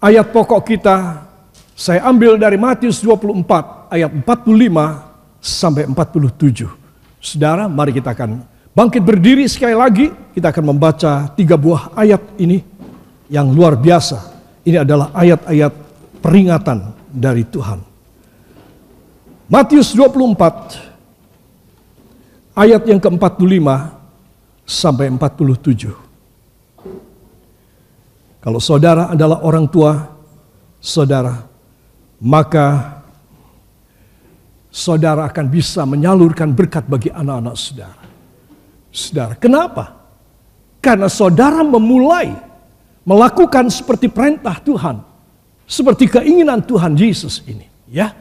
ayat 0.00 0.32
pokok 0.32 0.64
kita 0.64 1.28
saya 1.76 2.00
ambil 2.08 2.40
dari 2.40 2.56
Matius 2.56 3.04
24 3.04 3.92
ayat 3.92 4.08
45 4.08 4.32
sampai 5.36 5.84
47. 5.84 6.72
Saudara, 7.20 7.68
mari 7.68 7.92
kita 7.92 8.16
akan 8.16 8.48
bangkit 8.72 9.04
berdiri 9.04 9.44
sekali 9.44 9.76
lagi. 9.76 10.08
Kita 10.08 10.48
akan 10.48 10.72
membaca 10.72 11.36
tiga 11.36 11.60
buah 11.60 11.92
ayat 11.92 12.40
ini 12.40 12.64
yang 13.28 13.52
luar 13.52 13.76
biasa. 13.76 14.40
Ini 14.64 14.88
adalah 14.88 15.12
ayat-ayat 15.12 15.72
peringatan 16.24 16.96
dari 17.12 17.44
Tuhan. 17.44 17.76
Matius 19.52 19.92
24 19.92 22.56
ayat 22.56 22.88
yang 22.88 23.04
ke-45 23.04 23.68
sampai 24.64 25.12
47. 25.12 26.11
Kalau 28.42 28.58
saudara 28.58 29.06
adalah 29.06 29.46
orang 29.46 29.70
tua, 29.70 29.94
saudara 30.82 31.52
maka 32.22 32.98
saudara 34.70 35.26
akan 35.26 35.46
bisa 35.50 35.82
menyalurkan 35.82 36.54
berkat 36.54 36.86
bagi 36.86 37.10
anak-anak 37.10 37.54
saudara. 37.58 38.02
Saudara, 38.92 39.34
kenapa? 39.34 39.84
Karena 40.78 41.10
saudara 41.10 41.66
memulai 41.66 42.34
melakukan 43.02 43.66
seperti 43.70 44.06
perintah 44.06 44.58
Tuhan, 44.62 45.02
seperti 45.66 46.06
keinginan 46.06 46.62
Tuhan 46.62 46.94
Yesus 46.94 47.42
ini, 47.46 47.66
ya. 47.90 48.14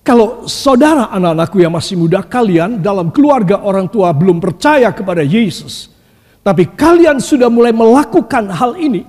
Kalau 0.00 0.48
saudara 0.48 1.12
anak-anakku 1.12 1.60
yang 1.60 1.76
masih 1.76 1.94
muda 2.00 2.24
kalian 2.24 2.80
dalam 2.80 3.12
keluarga 3.12 3.60
orang 3.60 3.86
tua 3.86 4.10
belum 4.16 4.40
percaya 4.40 4.88
kepada 4.90 5.20
Yesus, 5.20 5.92
tapi 6.40 6.66
kalian 6.66 7.20
sudah 7.20 7.52
mulai 7.52 7.70
melakukan 7.70 8.48
hal 8.48 8.80
ini, 8.80 9.04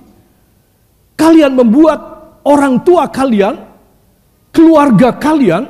kalian 1.14 1.52
membuat 1.54 2.00
orang 2.42 2.82
tua 2.82 3.06
kalian 3.08 3.58
keluarga 4.52 5.14
kalian 5.16 5.64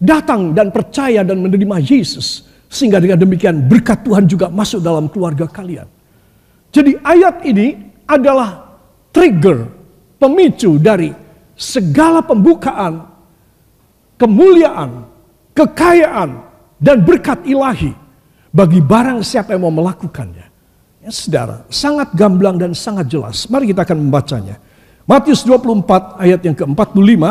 datang 0.00 0.56
dan 0.56 0.72
percaya 0.72 1.20
dan 1.20 1.40
menerima 1.40 1.76
Yesus. 1.80 2.48
Sehingga 2.70 3.02
dengan 3.02 3.18
demikian 3.18 3.66
berkat 3.66 4.06
Tuhan 4.06 4.30
juga 4.30 4.46
masuk 4.46 4.78
dalam 4.78 5.10
keluarga 5.10 5.50
kalian. 5.50 5.90
Jadi 6.70 6.94
ayat 7.02 7.42
ini 7.42 7.74
adalah 8.06 8.78
trigger, 9.10 9.66
pemicu 10.22 10.78
dari 10.78 11.10
segala 11.58 12.22
pembukaan, 12.22 13.10
kemuliaan, 14.14 15.02
kekayaan, 15.50 16.30
dan 16.78 17.02
berkat 17.02 17.42
ilahi 17.42 17.90
bagi 18.54 18.78
barang 18.78 19.20
siapa 19.26 19.54
yang 19.54 19.66
mau 19.66 19.74
melakukannya. 19.74 20.49
Ya, 21.00 21.08
saudara, 21.08 21.64
sangat 21.72 22.12
gamblang 22.12 22.60
dan 22.60 22.76
sangat 22.76 23.08
jelas. 23.08 23.48
Mari 23.48 23.72
kita 23.72 23.88
akan 23.88 24.04
membacanya. 24.04 24.60
Matius 25.08 25.40
24 25.48 26.20
ayat 26.20 26.40
yang 26.44 26.52
ke-45 26.52 27.24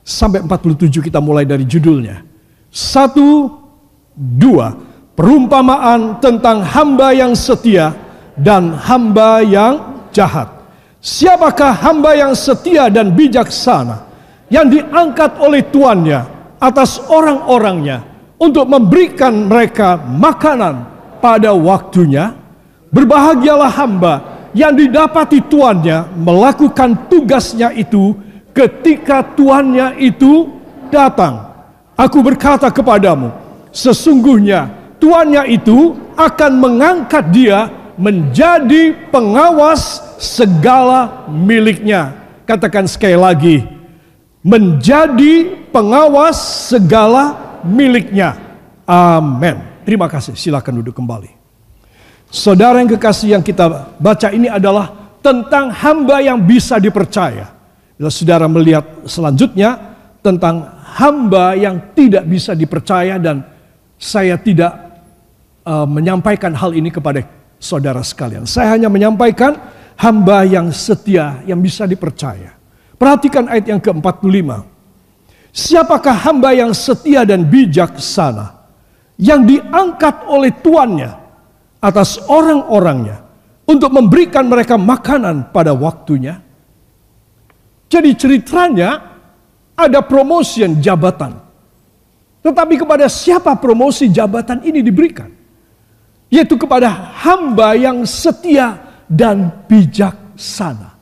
sampai 0.00 0.40
47 0.48 1.06
kita 1.12 1.20
mulai 1.20 1.44
dari 1.44 1.68
judulnya. 1.68 2.24
Satu, 2.72 3.52
dua, 4.16 4.72
perumpamaan 5.12 6.16
tentang 6.16 6.64
hamba 6.64 7.12
yang 7.12 7.36
setia 7.36 7.92
dan 8.32 8.72
hamba 8.72 9.44
yang 9.44 10.08
jahat. 10.08 10.48
Siapakah 11.04 11.76
hamba 11.84 12.16
yang 12.16 12.32
setia 12.32 12.88
dan 12.88 13.12
bijaksana 13.12 14.08
yang 14.48 14.72
diangkat 14.72 15.36
oleh 15.36 15.60
tuannya 15.68 16.24
atas 16.56 16.96
orang-orangnya 17.12 18.00
untuk 18.40 18.64
memberikan 18.64 19.52
mereka 19.52 20.00
makanan 20.00 20.95
pada 21.26 21.50
waktunya? 21.50 22.38
Berbahagialah 22.94 23.74
hamba 23.74 24.14
yang 24.54 24.78
didapati 24.78 25.42
tuannya 25.42 26.06
melakukan 26.14 27.10
tugasnya 27.10 27.74
itu 27.74 28.14
ketika 28.54 29.26
tuannya 29.34 29.98
itu 29.98 30.46
datang. 30.86 31.50
Aku 31.98 32.22
berkata 32.22 32.70
kepadamu, 32.70 33.34
sesungguhnya 33.74 34.70
tuannya 35.02 35.50
itu 35.50 35.98
akan 36.14 36.52
mengangkat 36.62 37.26
dia 37.34 37.74
menjadi 37.98 38.94
pengawas 39.10 39.98
segala 40.22 41.26
miliknya. 41.26 42.14
Katakan 42.46 42.86
sekali 42.86 43.18
lagi, 43.18 43.66
menjadi 44.46 45.66
pengawas 45.74 46.70
segala 46.70 47.34
miliknya. 47.66 48.38
Amin. 48.86 49.75
Terima 49.86 50.10
kasih. 50.10 50.34
Silakan 50.34 50.82
duduk 50.82 50.98
kembali. 50.98 51.30
Saudara 52.26 52.82
yang 52.82 52.90
kekasih 52.90 53.38
yang 53.38 53.42
kita 53.46 53.94
baca 54.02 54.34
ini 54.34 54.50
adalah 54.50 55.14
tentang 55.22 55.70
hamba 55.70 56.18
yang 56.18 56.42
bisa 56.42 56.82
dipercaya. 56.82 57.54
Bila 57.94 58.10
saudara 58.10 58.50
melihat 58.50 58.82
selanjutnya 59.06 59.78
tentang 60.26 60.66
hamba 60.98 61.54
yang 61.54 61.94
tidak 61.94 62.26
bisa 62.26 62.50
dipercaya 62.58 63.14
dan 63.22 63.46
saya 63.94 64.34
tidak 64.34 64.74
uh, 65.62 65.86
menyampaikan 65.86 66.50
hal 66.50 66.74
ini 66.74 66.90
kepada 66.90 67.22
saudara 67.62 68.02
sekalian. 68.02 68.42
Saya 68.42 68.74
hanya 68.74 68.90
menyampaikan 68.90 69.54
hamba 69.94 70.42
yang 70.42 70.74
setia 70.74 71.46
yang 71.46 71.62
bisa 71.62 71.86
dipercaya. 71.86 72.58
Perhatikan 72.98 73.46
ayat 73.46 73.70
yang 73.70 73.78
ke-45. 73.78 74.66
Siapakah 75.54 76.16
hamba 76.26 76.52
yang 76.58 76.74
setia 76.74 77.22
dan 77.22 77.46
bijaksana 77.46 78.55
yang 79.16 79.48
diangkat 79.48 80.28
oleh 80.28 80.52
tuannya 80.60 81.12
atas 81.80 82.20
orang-orangnya 82.28 83.24
untuk 83.66 83.90
memberikan 83.92 84.46
mereka 84.46 84.76
makanan 84.76 85.50
pada 85.50 85.72
waktunya. 85.72 86.40
Jadi 87.86 88.10
ceritanya 88.18 89.00
ada 89.76 90.00
promotion 90.02 90.78
jabatan. 90.82 91.38
Tetapi 92.42 92.74
kepada 92.78 93.10
siapa 93.10 93.58
promosi 93.58 94.06
jabatan 94.06 94.62
ini 94.62 94.78
diberikan? 94.82 95.30
Yaitu 96.30 96.58
kepada 96.58 96.90
hamba 97.22 97.74
yang 97.74 98.06
setia 98.06 98.78
dan 99.06 99.50
bijaksana. 99.66 100.94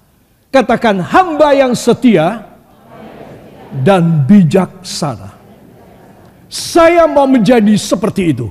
Katakan 0.53 1.01
hamba 1.03 1.53
yang 1.57 1.73
setia 1.73 2.45
dan 3.83 4.25
bijaksana. 4.25 5.34
Saya 6.55 7.11
mau 7.11 7.27
menjadi 7.27 7.75
seperti 7.75 8.31
itu. 8.31 8.47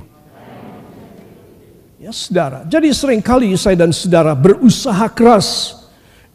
Ya 1.96 2.12
saudara, 2.12 2.68
jadi 2.68 2.92
sering 2.92 3.24
kali 3.24 3.56
saya 3.56 3.80
dan 3.80 3.96
saudara 3.96 4.36
berusaha 4.36 5.08
keras. 5.08 5.80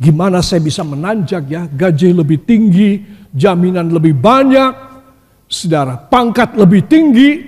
Gimana 0.01 0.41
saya 0.41 0.65
bisa 0.65 0.81
menanjak 0.81 1.45
ya, 1.45 1.69
gaji 1.69 2.09
lebih 2.09 2.41
tinggi, 2.41 3.05
jaminan 3.29 3.93
lebih 3.93 4.17
banyak, 4.17 4.73
saudara, 5.45 5.93
pangkat 6.09 6.57
lebih 6.57 6.89
tinggi. 6.89 7.45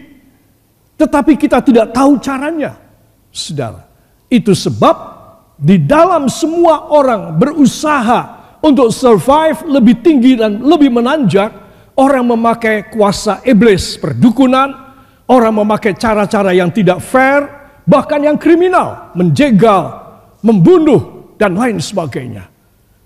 Tetapi 1.02 1.34
kita 1.34 1.66
tidak 1.66 1.90
tahu 1.90 2.22
caranya, 2.22 2.78
saudara. 3.34 3.90
Itu 4.30 4.54
sebab 4.54 5.18
di 5.58 5.82
dalam 5.82 6.30
semua 6.30 6.94
orang 6.94 7.42
berusaha 7.42 8.38
untuk 8.62 8.94
survive 8.94 9.66
lebih 9.66 9.98
tinggi 10.06 10.38
dan 10.38 10.62
lebih 10.62 10.94
menanjak, 10.94 11.71
orang 11.98 12.26
memakai 12.36 12.92
kuasa 12.92 13.44
iblis, 13.44 14.00
perdukunan, 14.00 14.96
orang 15.28 15.54
memakai 15.64 15.96
cara-cara 15.96 16.52
yang 16.56 16.72
tidak 16.72 17.00
fair, 17.04 17.48
bahkan 17.88 18.22
yang 18.24 18.38
kriminal, 18.40 19.12
menjegal, 19.18 20.12
membunuh, 20.44 21.34
dan 21.42 21.58
lain 21.58 21.82
sebagainya. 21.82 22.46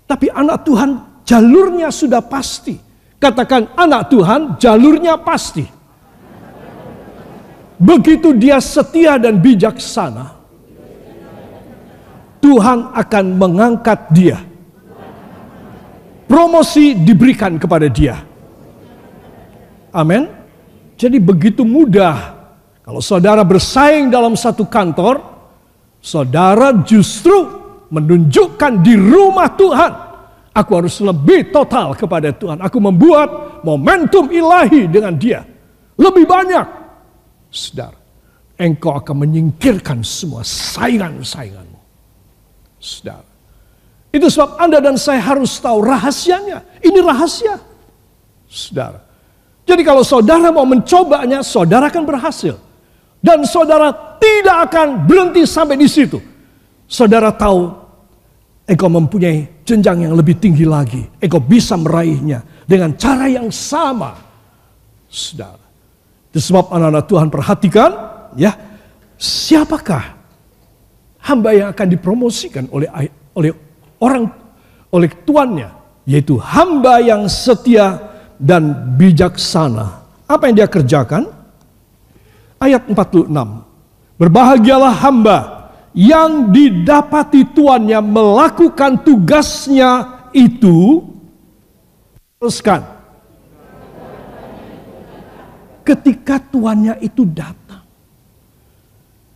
Tapi 0.04 0.28
anak 0.28 0.68
Tuhan 0.68 0.90
jalurnya 1.24 1.88
sudah 1.88 2.20
pasti. 2.20 2.76
Katakan 3.16 3.72
anak 3.80 4.12
Tuhan 4.12 4.60
jalurnya 4.60 5.16
pasti. 5.24 5.64
Begitu 7.76 8.32
dia 8.36 8.56
setia 8.60 9.20
dan 9.20 9.40
bijaksana, 9.40 10.32
Tuhan 12.40 12.92
akan 12.96 13.24
mengangkat 13.36 14.00
dia 14.16 14.40
promosi 16.26 16.92
diberikan 16.92 17.56
kepada 17.56 17.86
dia. 17.86 18.25
Amin. 19.96 20.28
Jadi 21.00 21.16
begitu 21.16 21.64
mudah 21.64 22.36
kalau 22.86 23.02
saudara 23.02 23.42
bersaing 23.42 24.14
dalam 24.14 24.38
satu 24.38 24.62
kantor, 24.62 25.18
saudara 25.98 26.70
justru 26.86 27.34
menunjukkan 27.90 28.78
di 28.78 28.94
rumah 28.94 29.50
Tuhan. 29.58 29.92
Aku 30.54 30.70
harus 30.78 31.02
lebih 31.02 31.50
total 31.50 31.98
kepada 31.98 32.30
Tuhan. 32.30 32.62
Aku 32.62 32.78
membuat 32.78 33.60
momentum 33.66 34.30
ilahi 34.30 34.86
dengan 34.86 35.18
dia. 35.18 35.42
Lebih 35.98 36.30
banyak. 36.30 36.66
Saudara, 37.50 37.98
engkau 38.54 38.94
akan 38.94 39.26
menyingkirkan 39.26 40.06
semua 40.06 40.46
saingan-sainganmu. 40.46 41.80
Saudara, 42.78 43.26
itu 44.14 44.30
sebab 44.30 44.62
Anda 44.62 44.78
dan 44.78 44.94
saya 44.94 45.18
harus 45.26 45.58
tahu 45.58 45.82
rahasianya. 45.82 46.62
Ini 46.86 47.02
rahasia. 47.02 47.58
Saudara. 48.46 49.05
Jadi 49.66 49.82
kalau 49.82 50.06
saudara 50.06 50.54
mau 50.54 50.62
mencobanya, 50.62 51.42
saudara 51.42 51.90
akan 51.90 52.04
berhasil. 52.06 52.54
Dan 53.18 53.42
saudara 53.42 53.90
tidak 54.22 54.70
akan 54.70 55.02
berhenti 55.10 55.42
sampai 55.42 55.74
di 55.74 55.90
situ. 55.90 56.22
Saudara 56.86 57.34
tahu 57.34 57.74
engkau 58.70 58.86
mempunyai 58.86 59.66
jenjang 59.66 60.06
yang 60.06 60.14
lebih 60.14 60.38
tinggi 60.38 60.62
lagi. 60.62 61.02
Engkau 61.18 61.42
bisa 61.42 61.74
meraihnya 61.74 62.46
dengan 62.62 62.94
cara 62.94 63.26
yang 63.26 63.50
sama. 63.50 64.14
Saudara. 65.10 65.66
Sebab 66.30 66.68
anak-anak 66.68 67.04
Tuhan 67.08 67.28
perhatikan 67.32 67.90
ya, 68.36 68.52
siapakah 69.16 70.14
hamba 71.26 71.50
yang 71.56 71.68
akan 71.72 71.86
dipromosikan 71.90 72.68
oleh 72.70 72.86
oleh 73.34 73.50
orang 73.98 74.28
oleh 74.92 75.10
tuannya, 75.24 75.72
yaitu 76.04 76.36
hamba 76.36 77.00
yang 77.00 77.24
setia 77.26 77.98
dan 78.36 78.94
bijaksana. 78.96 80.04
Apa 80.26 80.48
yang 80.50 80.56
dia 80.62 80.68
kerjakan? 80.68 81.28
Ayat 82.60 82.88
46. 82.88 83.28
Berbahagialah 84.16 84.94
hamba 85.04 85.38
yang 85.96 86.52
didapati 86.52 87.52
tuannya 87.52 88.00
melakukan 88.00 89.00
tugasnya 89.04 90.24
itu. 90.32 91.04
Teruskan. 92.36 92.84
Ketika 95.86 96.42
tuannya 96.42 96.98
itu 97.00 97.22
datang. 97.24 97.86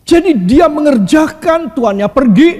Jadi 0.02 0.34
dia 0.42 0.66
mengerjakan, 0.66 1.70
tuannya 1.70 2.10
pergi, 2.10 2.50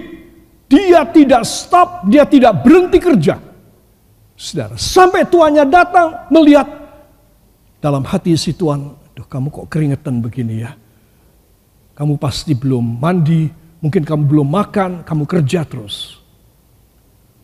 dia 0.70 1.03
tidak 1.11 1.42
stop, 1.42 2.07
dia 2.07 2.22
tidak 2.22 2.62
berhenti 2.62 3.03
kerja. 3.03 3.50
Saudara, 4.40 4.72
sampai 4.81 5.29
tuannya 5.29 5.68
datang 5.68 6.33
melihat 6.33 6.64
dalam 7.76 8.00
hati 8.09 8.33
si 8.40 8.57
tuan, 8.57 8.96
aduh 9.12 9.29
kamu 9.29 9.53
kok 9.53 9.68
keringetan 9.68 10.24
begini 10.24 10.64
ya. 10.64 10.72
Kamu 11.92 12.16
pasti 12.16 12.57
belum 12.57 13.05
mandi, 13.05 13.53
mungkin 13.85 14.00
kamu 14.00 14.24
belum 14.24 14.48
makan, 14.48 15.05
kamu 15.05 15.29
kerja 15.29 15.68
terus. 15.68 16.24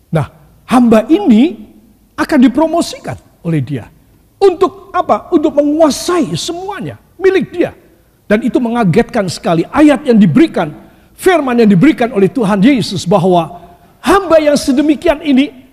Nah, 0.09 0.33
hamba 0.65 1.05
ini 1.13 1.69
akan 2.17 2.39
dipromosikan 2.41 3.21
oleh 3.45 3.61
dia. 3.61 3.93
Untuk 4.41 4.89
apa? 4.97 5.29
Untuk 5.37 5.53
menguasai 5.53 6.33
semuanya, 6.33 6.97
milik 7.21 7.53
dia. 7.53 7.77
Dan 8.25 8.41
itu 8.41 8.57
mengagetkan 8.57 9.29
sekali 9.29 9.69
ayat 9.69 10.01
yang 10.09 10.17
diberikan 10.17 10.73
firman 11.13 11.61
yang 11.61 11.69
diberikan 11.69 12.09
oleh 12.17 12.33
Tuhan 12.33 12.57
Yesus 12.65 13.05
bahwa 13.05 13.53
hamba 14.01 14.41
yang 14.41 14.57
sedemikian 14.57 15.21
ini 15.21 15.66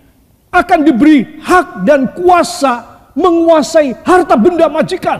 akan 0.54 0.86
diberi 0.86 1.42
hak 1.42 1.82
dan 1.82 2.14
kuasa 2.14 3.10
menguasai 3.18 3.98
harta 4.06 4.38
benda 4.38 4.70
majikan. 4.70 5.18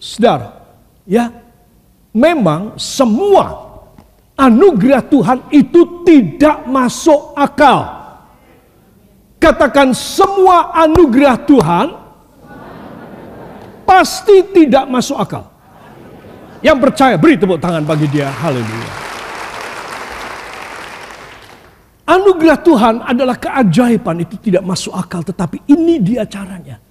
Saudara, 0.00 0.56
ya, 1.04 1.28
memang 2.16 2.80
semua 2.80 3.68
anugerah 4.40 5.04
Tuhan 5.04 5.38
itu 5.52 6.00
tidak 6.08 6.64
masuk 6.64 7.36
akal. 7.36 8.00
Katakan 9.36 9.92
semua 9.92 10.72
anugerah 10.72 11.36
Tuhan 11.44 11.86
pasti 13.84 14.40
tidak 14.52 14.88
masuk 14.88 15.20
akal. 15.20 15.44
Yang 16.60 16.78
percaya 16.88 17.16
beri 17.16 17.40
tepuk 17.40 17.56
tangan 17.56 17.84
bagi 17.84 18.04
dia. 18.08 18.28
Haleluya. 18.28 19.09
Anugerah 22.10 22.58
Tuhan 22.58 22.94
adalah 23.06 23.38
keajaiban 23.38 24.26
itu 24.26 24.34
tidak 24.42 24.66
masuk 24.66 24.90
akal 24.90 25.22
tetapi 25.22 25.62
ini 25.70 26.02
dia 26.02 26.26
caranya. 26.26 26.82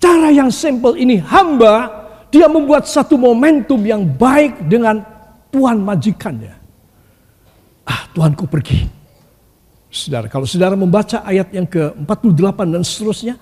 Cara 0.00 0.32
yang 0.32 0.48
simple 0.48 0.96
ini 0.96 1.20
hamba 1.20 1.92
dia 2.32 2.48
membuat 2.48 2.88
satu 2.88 3.20
momentum 3.20 3.76
yang 3.84 4.08
baik 4.08 4.64
dengan 4.64 5.04
tuan 5.52 5.84
majikannya. 5.84 6.56
Ah 7.84 8.08
Tuanku 8.08 8.48
pergi. 8.48 8.88
Saudara, 9.88 10.28
kalau 10.28 10.44
saudara 10.44 10.76
membaca 10.76 11.24
ayat 11.24 11.48
yang 11.52 11.64
ke-48 11.64 12.58
dan 12.68 12.84
seterusnya, 12.84 13.34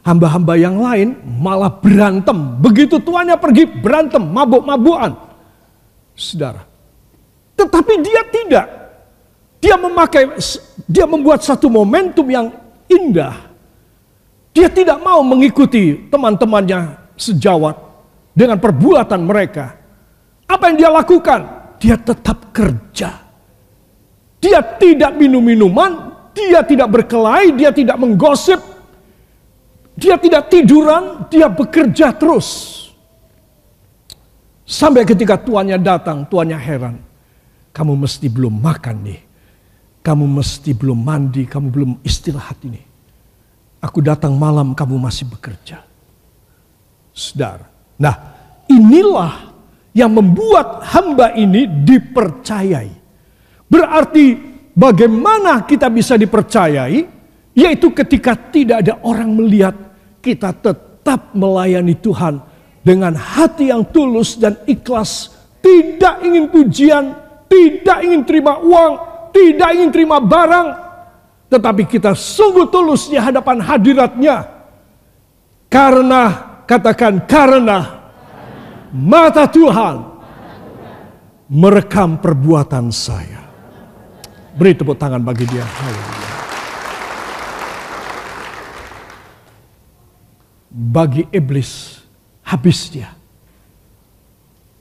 hamba-hamba 0.00 0.56
yang 0.56 0.80
lain 0.80 1.20
malah 1.40 1.68
berantem. 1.68 2.60
Begitu 2.60 3.00
tuannya 3.00 3.36
pergi 3.36 3.68
berantem, 3.68 4.20
mabuk-mabukan. 4.24 5.12
Saudara. 6.16 6.64
Tetapi 7.56 7.94
dia 8.00 8.22
tidak. 8.32 8.83
Dia 9.64 9.80
memakai 9.80 10.28
dia 10.84 11.08
membuat 11.08 11.40
satu 11.40 11.72
momentum 11.72 12.28
yang 12.28 12.52
indah. 12.84 13.48
Dia 14.52 14.68
tidak 14.68 15.00
mau 15.00 15.24
mengikuti 15.24 16.04
teman-temannya 16.12 17.00
sejawat 17.16 17.72
dengan 18.36 18.60
perbuatan 18.60 19.24
mereka. 19.24 19.72
Apa 20.44 20.68
yang 20.68 20.76
dia 20.76 20.90
lakukan? 20.92 21.40
Dia 21.80 21.96
tetap 21.96 22.52
kerja. 22.52 23.24
Dia 24.44 24.60
tidak 24.76 25.16
minum 25.16 25.40
minuman, 25.40 26.12
dia 26.36 26.60
tidak 26.60 27.00
berkelahi, 27.00 27.56
dia 27.56 27.72
tidak 27.72 27.96
menggosip, 27.96 28.60
dia 29.96 30.20
tidak 30.20 30.52
tiduran, 30.52 31.24
dia 31.32 31.48
bekerja 31.48 32.12
terus. 32.12 32.76
Sampai 34.68 35.08
ketika 35.08 35.40
tuannya 35.40 35.80
datang, 35.80 36.28
tuannya 36.28 36.60
heran. 36.60 37.00
Kamu 37.72 37.96
mesti 37.96 38.28
belum 38.28 38.60
makan 38.60 38.96
nih. 39.00 39.23
Kamu 40.04 40.28
mesti 40.28 40.76
belum 40.76 41.00
mandi, 41.00 41.48
kamu 41.48 41.66
belum 41.72 41.90
istirahat 42.04 42.60
ini. 42.68 42.82
Aku 43.80 44.04
datang 44.04 44.36
malam, 44.36 44.76
kamu 44.76 45.00
masih 45.00 45.24
bekerja. 45.32 45.80
Saudara. 47.16 47.64
Nah, 47.96 48.14
inilah 48.68 49.54
yang 49.96 50.12
membuat 50.12 50.84
hamba 50.92 51.32
ini 51.32 51.64
dipercayai. 51.64 52.92
Berarti 53.64 54.36
bagaimana 54.76 55.64
kita 55.64 55.88
bisa 55.88 56.20
dipercayai? 56.20 57.16
Yaitu 57.54 57.94
ketika 57.94 58.36
tidak 58.36 58.84
ada 58.84 59.00
orang 59.06 59.30
melihat 59.32 59.72
kita 60.20 60.52
tetap 60.52 61.32
melayani 61.32 61.94
Tuhan 61.96 62.42
dengan 62.82 63.16
hati 63.16 63.72
yang 63.72 63.88
tulus 63.88 64.36
dan 64.36 64.60
ikhlas. 64.68 65.32
Tidak 65.64 66.20
ingin 66.26 66.52
pujian, 66.52 67.04
tidak 67.48 67.98
ingin 68.04 68.20
terima 68.28 68.60
uang, 68.60 69.13
tidak 69.34 69.70
ingin 69.74 69.90
terima 69.90 70.22
barang. 70.22 70.86
Tetapi 71.50 71.82
kita 71.90 72.14
sungguh 72.14 72.70
tulus 72.70 73.10
di 73.10 73.18
hadapan 73.18 73.58
hadiratnya. 73.58 74.46
Karena, 75.66 76.22
katakan 76.62 77.26
karena 77.26 77.78
mata 78.94 79.50
Tuhan 79.50 79.94
merekam 81.50 82.22
perbuatan 82.22 82.94
saya. 82.94 83.42
Beri 84.54 84.78
tepuk 84.78 84.94
tangan 84.94 85.18
bagi 85.18 85.50
dia. 85.50 85.66
Haleluya. 85.66 86.24
bagi 90.74 91.22
iblis 91.30 92.02
habis 92.42 92.90
dia. 92.90 93.14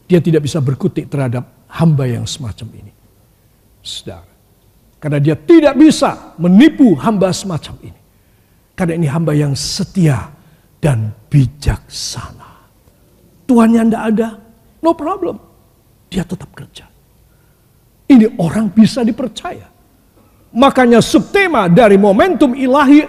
Dia 0.10 0.18
tidak 0.18 0.50
bisa 0.50 0.58
berkutik 0.58 1.06
terhadap 1.06 1.46
hamba 1.70 2.10
yang 2.10 2.26
semacam 2.26 2.68
ini. 2.82 2.92
Saudara. 3.86 4.33
Karena 5.04 5.20
dia 5.20 5.36
tidak 5.36 5.76
bisa 5.76 6.32
menipu 6.40 6.96
hamba 6.96 7.36
semacam 7.36 7.76
ini. 7.84 8.00
Karena 8.72 8.94
ini 8.96 9.08
hamba 9.12 9.36
yang 9.36 9.52
setia 9.52 10.32
dan 10.80 11.12
bijaksana. 11.28 12.72
Tuhan 13.44 13.76
yang 13.76 13.92
tidak 13.92 14.04
ada, 14.16 14.30
no 14.80 14.96
problem. 14.96 15.36
Dia 16.08 16.24
tetap 16.24 16.48
kerja. 16.56 16.88
Ini 18.08 18.40
orang 18.40 18.72
bisa 18.72 19.04
dipercaya. 19.04 19.68
Makanya 20.56 21.04
subtema 21.04 21.68
dari 21.68 22.00
momentum 22.00 22.56
ilahi 22.56 23.04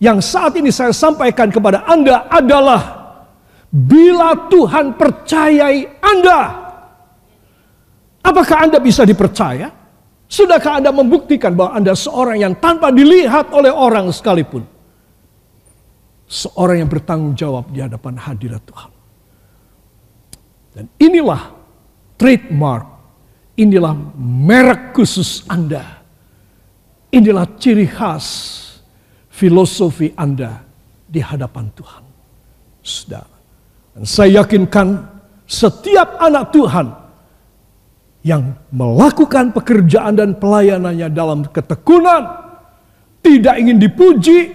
yang 0.00 0.24
saat 0.24 0.56
ini 0.56 0.72
saya 0.72 0.96
sampaikan 0.96 1.52
kepada 1.52 1.84
Anda 1.84 2.32
adalah 2.32 2.80
bila 3.68 4.48
Tuhan 4.48 4.96
percayai 4.96 6.00
Anda. 6.00 6.40
Apakah 8.24 8.56
Anda 8.64 8.80
bisa 8.80 9.04
dipercaya? 9.04 9.85
Sudahkah 10.26 10.82
Anda 10.82 10.90
membuktikan 10.90 11.54
bahwa 11.54 11.78
Anda 11.78 11.94
seorang 11.94 12.42
yang 12.42 12.54
tanpa 12.58 12.90
dilihat 12.90 13.54
oleh 13.54 13.70
orang 13.70 14.10
sekalipun? 14.10 14.66
Seorang 16.26 16.82
yang 16.82 16.90
bertanggung 16.90 17.38
jawab 17.38 17.70
di 17.70 17.78
hadapan 17.78 18.18
hadirat 18.18 18.62
Tuhan. 18.66 18.90
Dan 20.74 20.84
inilah 20.98 21.54
trademark, 22.18 22.86
inilah 23.54 23.94
merek 24.18 24.90
khusus 24.98 25.46
Anda. 25.46 26.02
Inilah 27.14 27.46
ciri 27.62 27.86
khas 27.86 28.26
filosofi 29.30 30.10
Anda 30.18 30.66
di 31.06 31.22
hadapan 31.22 31.70
Tuhan. 31.70 32.02
Saudara. 32.82 33.36
Dan 33.94 34.04
saya 34.04 34.42
yakinkan 34.42 35.06
setiap 35.46 36.18
anak 36.18 36.50
Tuhan 36.50 37.05
yang 38.26 38.58
melakukan 38.74 39.54
pekerjaan 39.54 40.18
dan 40.18 40.34
pelayanannya 40.34 41.06
dalam 41.14 41.46
ketekunan, 41.46 42.26
tidak 43.22 43.54
ingin 43.62 43.78
dipuji, 43.78 44.50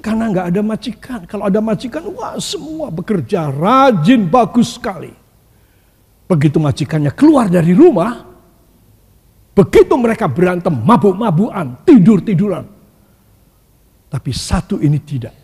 karena 0.00 0.32
nggak 0.32 0.46
ada 0.56 0.62
majikan. 0.64 1.20
Kalau 1.28 1.44
ada 1.44 1.60
majikan, 1.60 2.08
wah 2.16 2.40
semua 2.40 2.88
bekerja 2.88 3.52
rajin, 3.52 4.24
bagus 4.24 4.80
sekali. 4.80 5.12
Begitu 6.24 6.56
majikannya 6.56 7.12
keluar 7.12 7.52
dari 7.52 7.76
rumah, 7.76 8.24
begitu 9.52 9.92
mereka 10.00 10.24
berantem, 10.24 10.72
mabuk-mabukan, 10.72 11.84
tidur-tiduran. 11.84 12.64
Tapi 14.08 14.32
satu 14.32 14.80
ini 14.80 14.96
tidak. 15.04 15.36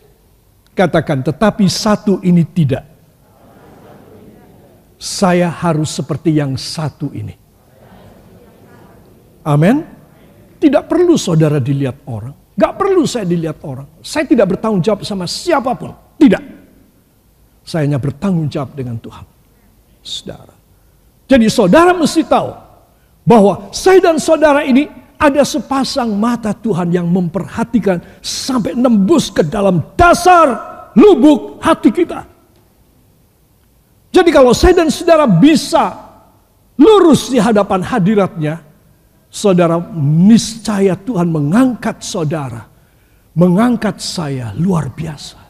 Katakan, 0.73 1.21
tetapi 1.21 1.69
satu 1.69 2.25
ini 2.25 2.41
tidak 2.41 2.92
saya 5.03 5.51
harus 5.51 5.91
seperti 5.91 6.39
yang 6.39 6.55
satu 6.55 7.11
ini. 7.11 7.35
Amin. 9.43 9.83
Tidak 10.55 10.87
perlu 10.87 11.19
saudara 11.19 11.59
dilihat 11.59 12.07
orang. 12.07 12.31
Gak 12.55 12.79
perlu 12.79 13.03
saya 13.03 13.27
dilihat 13.27 13.59
orang. 13.67 13.99
Saya 13.99 14.23
tidak 14.23 14.55
bertanggung 14.55 14.79
jawab 14.79 15.03
sama 15.03 15.27
siapa 15.27 15.75
pun. 15.75 15.91
Tidak. 16.15 16.43
Saya 17.67 17.83
hanya 17.83 17.99
bertanggung 17.99 18.47
jawab 18.47 18.71
dengan 18.79 18.95
Tuhan. 18.95 19.27
Saudara. 19.99 20.55
Jadi 21.27 21.51
saudara 21.51 21.91
mesti 21.91 22.23
tahu 22.23 22.55
bahwa 23.27 23.67
saya 23.75 23.99
dan 23.99 24.15
saudara 24.23 24.63
ini 24.63 24.87
ada 25.19 25.43
sepasang 25.43 26.15
mata 26.15 26.55
Tuhan 26.55 26.95
yang 26.95 27.11
memperhatikan 27.11 27.99
sampai 28.23 28.71
nembus 28.71 29.27
ke 29.35 29.43
dalam 29.43 29.83
dasar 29.99 30.55
lubuk 30.95 31.59
hati 31.59 31.91
kita. 31.91 32.32
Jadi 34.13 34.29
kalau 34.29 34.53
saya 34.53 34.85
dan 34.85 34.93
saudara 34.93 35.25
bisa 35.25 35.89
lurus 36.77 37.33
di 37.33 37.41
hadapan 37.41 37.81
hadiratnya, 37.81 38.61
saudara 39.25 39.81
niscaya 39.97 40.93
Tuhan 40.93 41.33
mengangkat 41.33 42.05
saudara, 42.05 42.69
mengangkat 43.33 43.97
saya 43.97 44.53
luar 44.53 44.93
biasa. 44.93 45.41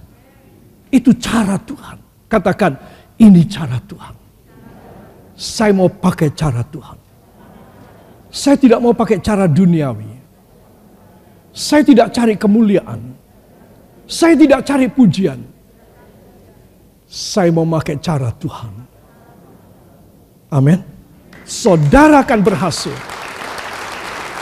Itu 0.87 1.11
cara 1.19 1.59
Tuhan. 1.59 1.99
Katakan, 2.31 2.79
ini 3.19 3.43
cara 3.51 3.83
Tuhan. 3.83 4.15
Saya 5.35 5.75
mau 5.75 5.91
pakai 5.91 6.31
cara 6.31 6.63
Tuhan. 6.63 6.97
Saya 8.31 8.55
tidak 8.55 8.79
mau 8.79 8.95
pakai 8.95 9.19
cara 9.19 9.43
duniawi. 9.45 10.13
Saya 11.53 11.83
tidak 11.85 12.15
cari 12.15 12.39
kemuliaan. 12.39 13.13
Saya 14.07 14.33
tidak 14.39 14.65
cari 14.65 14.87
pujian. 14.89 15.52
Saya 17.13 17.53
mau 17.53 17.61
pakai 17.77 18.01
cara 18.01 18.33
Tuhan. 18.33 18.73
Amin. 20.49 20.81
Saudara 21.45 22.25
akan 22.25 22.41
berhasil. 22.41 22.97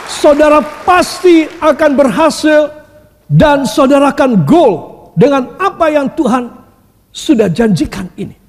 Saudara 0.08 0.64
pasti 0.88 1.44
akan 1.60 1.90
berhasil 1.92 2.72
dan 3.28 3.68
saudara 3.68 4.16
akan 4.16 4.48
goal 4.48 4.72
dengan 5.12 5.52
apa 5.60 5.92
yang 5.92 6.16
Tuhan 6.16 6.48
sudah 7.12 7.52
janjikan 7.52 8.08
ini. 8.16 8.40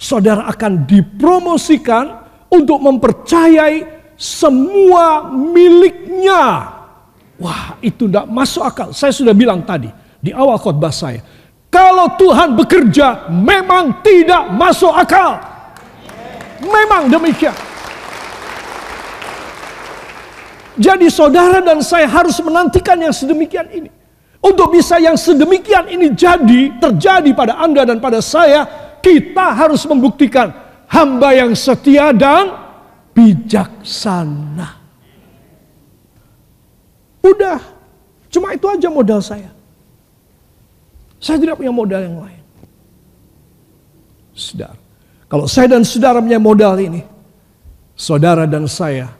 Saudara 0.00 0.48
akan 0.48 0.88
dipromosikan 0.88 2.16
untuk 2.48 2.80
mempercayai 2.80 3.84
semua 4.16 5.28
miliknya. 5.36 6.72
Wah, 7.36 7.76
itu 7.84 8.08
tidak 8.08 8.24
masuk 8.24 8.64
akal. 8.64 8.88
Saya 8.96 9.12
sudah 9.12 9.36
bilang 9.36 9.60
tadi 9.68 9.92
di 10.20 10.32
awal 10.32 10.56
khotbah 10.56 10.92
saya 10.92 11.20
kalau 11.70 12.18
Tuhan 12.18 12.58
bekerja 12.58 13.30
memang 13.30 14.02
tidak 14.02 14.50
masuk 14.58 14.90
akal. 14.90 15.38
Memang 16.60 17.08
demikian. 17.08 17.54
Jadi 20.76 21.06
saudara 21.08 21.62
dan 21.62 21.78
saya 21.80 22.10
harus 22.10 22.36
menantikan 22.42 22.98
yang 22.98 23.14
sedemikian 23.14 23.70
ini. 23.70 23.90
Untuk 24.40 24.72
bisa 24.72 24.96
yang 24.98 25.14
sedemikian 25.14 25.86
ini 25.92 26.10
jadi, 26.10 26.74
terjadi 26.80 27.30
pada 27.36 27.60
Anda 27.60 27.84
dan 27.84 28.00
pada 28.00 28.24
saya, 28.24 28.64
kita 29.04 29.52
harus 29.52 29.84
membuktikan 29.84 30.50
hamba 30.88 31.36
yang 31.36 31.52
setia 31.52 32.10
dan 32.10 32.48
bijaksana. 33.12 34.80
Udah, 37.20 37.60
cuma 38.32 38.56
itu 38.56 38.64
aja 38.64 38.88
modal 38.88 39.20
saya. 39.20 39.59
Saya 41.20 41.36
tidak 41.36 41.60
punya 41.60 41.68
modal 41.68 42.00
yang 42.00 42.16
lain. 42.16 42.42
Saudara, 44.32 44.80
kalau 45.28 45.44
saya 45.44 45.76
dan 45.76 45.84
saudara 45.84 46.18
punya 46.24 46.40
modal 46.40 46.80
ini, 46.80 47.04
saudara 47.92 48.48
dan 48.48 48.64
saya 48.64 49.12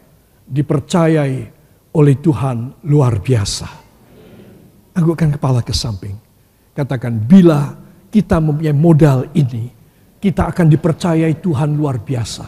dipercayai 0.49 1.53
oleh 1.93 2.15
Tuhan 2.17 2.89
luar 2.89 3.21
biasa. 3.21 3.69
Anggukkan 4.97 5.37
kepala 5.37 5.61
ke 5.61 5.77
samping. 5.77 6.17
Katakan, 6.73 7.21
bila 7.21 7.77
kita 8.09 8.41
mempunyai 8.41 8.73
modal 8.73 9.29
ini, 9.37 9.69
kita 10.17 10.49
akan 10.49 10.67
dipercayai 10.73 11.37
Tuhan 11.37 11.77
luar 11.77 12.01
biasa. 12.01 12.45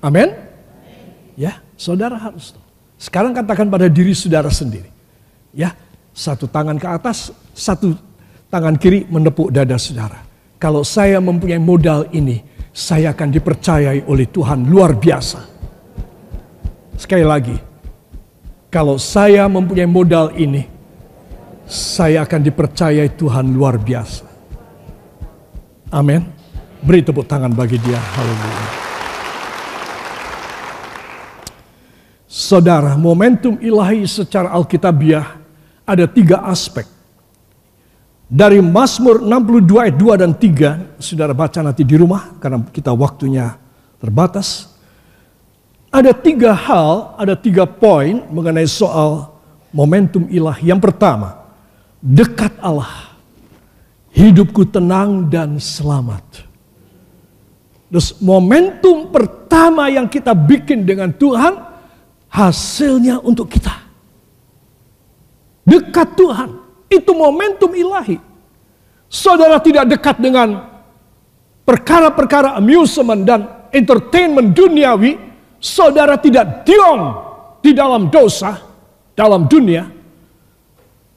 Amin? 0.00 0.32
Ya, 1.38 1.60
saudara 1.78 2.18
harus. 2.18 2.56
Sekarang 3.00 3.32
katakan 3.32 3.70
pada 3.70 3.86
diri 3.86 4.12
saudara 4.12 4.48
sendiri. 4.50 4.99
Ya, 5.50 5.74
satu 6.14 6.46
tangan 6.46 6.78
ke 6.78 6.86
atas, 6.86 7.34
satu 7.54 7.94
tangan 8.50 8.78
kiri 8.78 9.06
menepuk 9.10 9.50
dada 9.50 9.74
saudara. 9.78 10.22
Kalau 10.60 10.84
saya 10.84 11.18
mempunyai 11.18 11.58
modal 11.58 12.06
ini, 12.12 12.44
saya 12.70 13.10
akan 13.16 13.28
dipercayai 13.32 14.06
oleh 14.06 14.28
Tuhan 14.28 14.68
luar 14.68 14.94
biasa. 14.94 15.40
Sekali 17.00 17.24
lagi, 17.24 17.56
kalau 18.68 19.00
saya 19.00 19.48
mempunyai 19.48 19.88
modal 19.88 20.36
ini, 20.36 20.68
saya 21.64 22.22
akan 22.28 22.40
dipercayai 22.44 23.16
Tuhan 23.16 23.56
luar 23.56 23.80
biasa. 23.80 24.26
Amin. 25.90 26.22
Beri 26.84 27.02
tepuk 27.02 27.26
tangan 27.26 27.50
bagi 27.50 27.80
dia. 27.82 27.98
Haleluya. 27.98 28.66
Saudara, 32.30 32.94
momentum 32.94 33.58
ilahi 33.58 34.06
secara 34.06 34.54
Alkitabiah 34.54 35.39
ada 35.90 36.06
tiga 36.06 36.46
aspek. 36.46 36.86
Dari 38.30 38.62
Mazmur 38.62 39.26
62 39.26 39.90
ayat 39.90 39.96
2 39.98 40.22
dan 40.22 40.30
3, 40.38 41.02
saudara 41.02 41.34
baca 41.34 41.66
nanti 41.66 41.82
di 41.82 41.98
rumah 41.98 42.38
karena 42.38 42.62
kita 42.70 42.94
waktunya 42.94 43.58
terbatas. 43.98 44.70
Ada 45.90 46.14
tiga 46.14 46.54
hal, 46.54 47.18
ada 47.18 47.34
tiga 47.34 47.66
poin 47.66 48.22
mengenai 48.30 48.70
soal 48.70 49.34
momentum 49.74 50.30
ilahi. 50.30 50.70
Yang 50.70 50.86
pertama, 50.86 51.42
dekat 51.98 52.54
Allah. 52.62 53.10
Hidupku 54.14 54.62
tenang 54.70 55.26
dan 55.26 55.58
selamat. 55.58 56.46
Terus 57.90 58.14
momentum 58.22 59.10
pertama 59.10 59.90
yang 59.90 60.06
kita 60.06 60.30
bikin 60.30 60.86
dengan 60.86 61.10
Tuhan, 61.10 61.58
hasilnya 62.30 63.18
untuk 63.26 63.50
kita 63.50 63.79
dekat 65.70 66.18
Tuhan. 66.18 66.50
Itu 66.90 67.14
momentum 67.14 67.70
ilahi. 67.70 68.18
Saudara 69.06 69.62
tidak 69.62 69.86
dekat 69.86 70.18
dengan 70.18 70.66
perkara-perkara 71.62 72.58
amusement 72.58 73.22
dan 73.22 73.70
entertainment 73.70 74.50
duniawi, 74.50 75.14
saudara 75.62 76.18
tidak 76.18 76.66
diam 76.66 77.14
di 77.62 77.70
dalam 77.70 78.10
dosa, 78.10 78.58
dalam 79.14 79.46
dunia, 79.46 79.86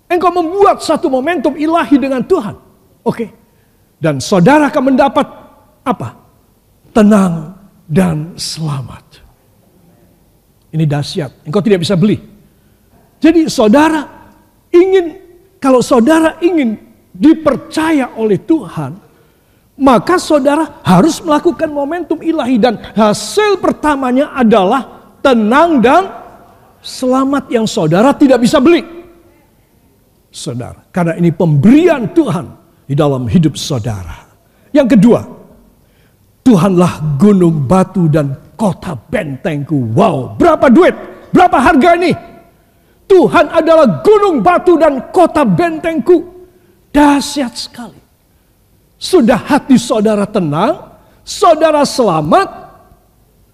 engkau 0.06 0.30
membuat 0.30 0.86
satu 0.86 1.10
momentum 1.10 1.58
ilahi 1.58 1.98
dengan 1.98 2.22
Tuhan. 2.22 2.54
Oke. 3.02 3.34
Dan 3.98 4.22
saudara 4.22 4.70
akan 4.70 4.84
mendapat 4.94 5.26
apa? 5.82 6.10
Tenang 6.94 7.58
dan 7.90 8.38
selamat. 8.38 9.26
Ini 10.70 10.86
dahsyat. 10.86 11.50
Engkau 11.50 11.64
tidak 11.66 11.82
bisa 11.82 11.98
beli. 11.98 12.22
Jadi 13.24 13.48
saudara 13.48 14.13
ingin, 14.74 15.06
kalau 15.62 15.80
saudara 15.80 16.42
ingin 16.42 16.76
dipercaya 17.14 18.18
oleh 18.18 18.42
Tuhan, 18.42 18.98
maka 19.78 20.18
saudara 20.18 20.82
harus 20.82 21.22
melakukan 21.22 21.70
momentum 21.70 22.20
ilahi 22.20 22.58
dan 22.58 22.82
hasil 22.98 23.62
pertamanya 23.62 24.34
adalah 24.34 25.14
tenang 25.22 25.82
dan 25.82 26.04
selamat 26.82 27.48
yang 27.54 27.66
saudara 27.70 28.12
tidak 28.14 28.42
bisa 28.42 28.58
beli. 28.58 28.82
Saudara, 30.34 30.82
karena 30.90 31.14
ini 31.22 31.30
pemberian 31.30 32.10
Tuhan 32.10 32.46
di 32.90 32.98
dalam 32.98 33.30
hidup 33.30 33.54
saudara. 33.54 34.26
Yang 34.74 34.98
kedua, 34.98 35.22
Tuhanlah 36.42 37.22
gunung 37.22 37.70
batu 37.70 38.10
dan 38.10 38.34
kota 38.58 38.98
bentengku. 38.98 39.94
Wow, 39.94 40.34
berapa 40.36 40.74
duit? 40.74 40.98
Berapa 41.30 41.58
harga 41.62 41.90
ini? 41.98 42.33
Tuhan 43.08 43.52
adalah 43.52 44.02
gunung 44.02 44.42
batu 44.42 44.80
dan 44.80 45.12
kota 45.14 45.46
bentengku. 45.46 46.34
Dahsyat 46.94 47.54
sekali. 47.58 48.02
Sudah 48.98 49.36
hati 49.36 49.76
saudara 49.76 50.24
tenang, 50.24 50.96
saudara 51.26 51.84
selamat 51.84 52.48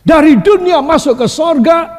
dari 0.05 0.38
dunia 0.38 0.83
masuk 0.83 1.25
ke 1.25 1.27
sorga, 1.29 1.89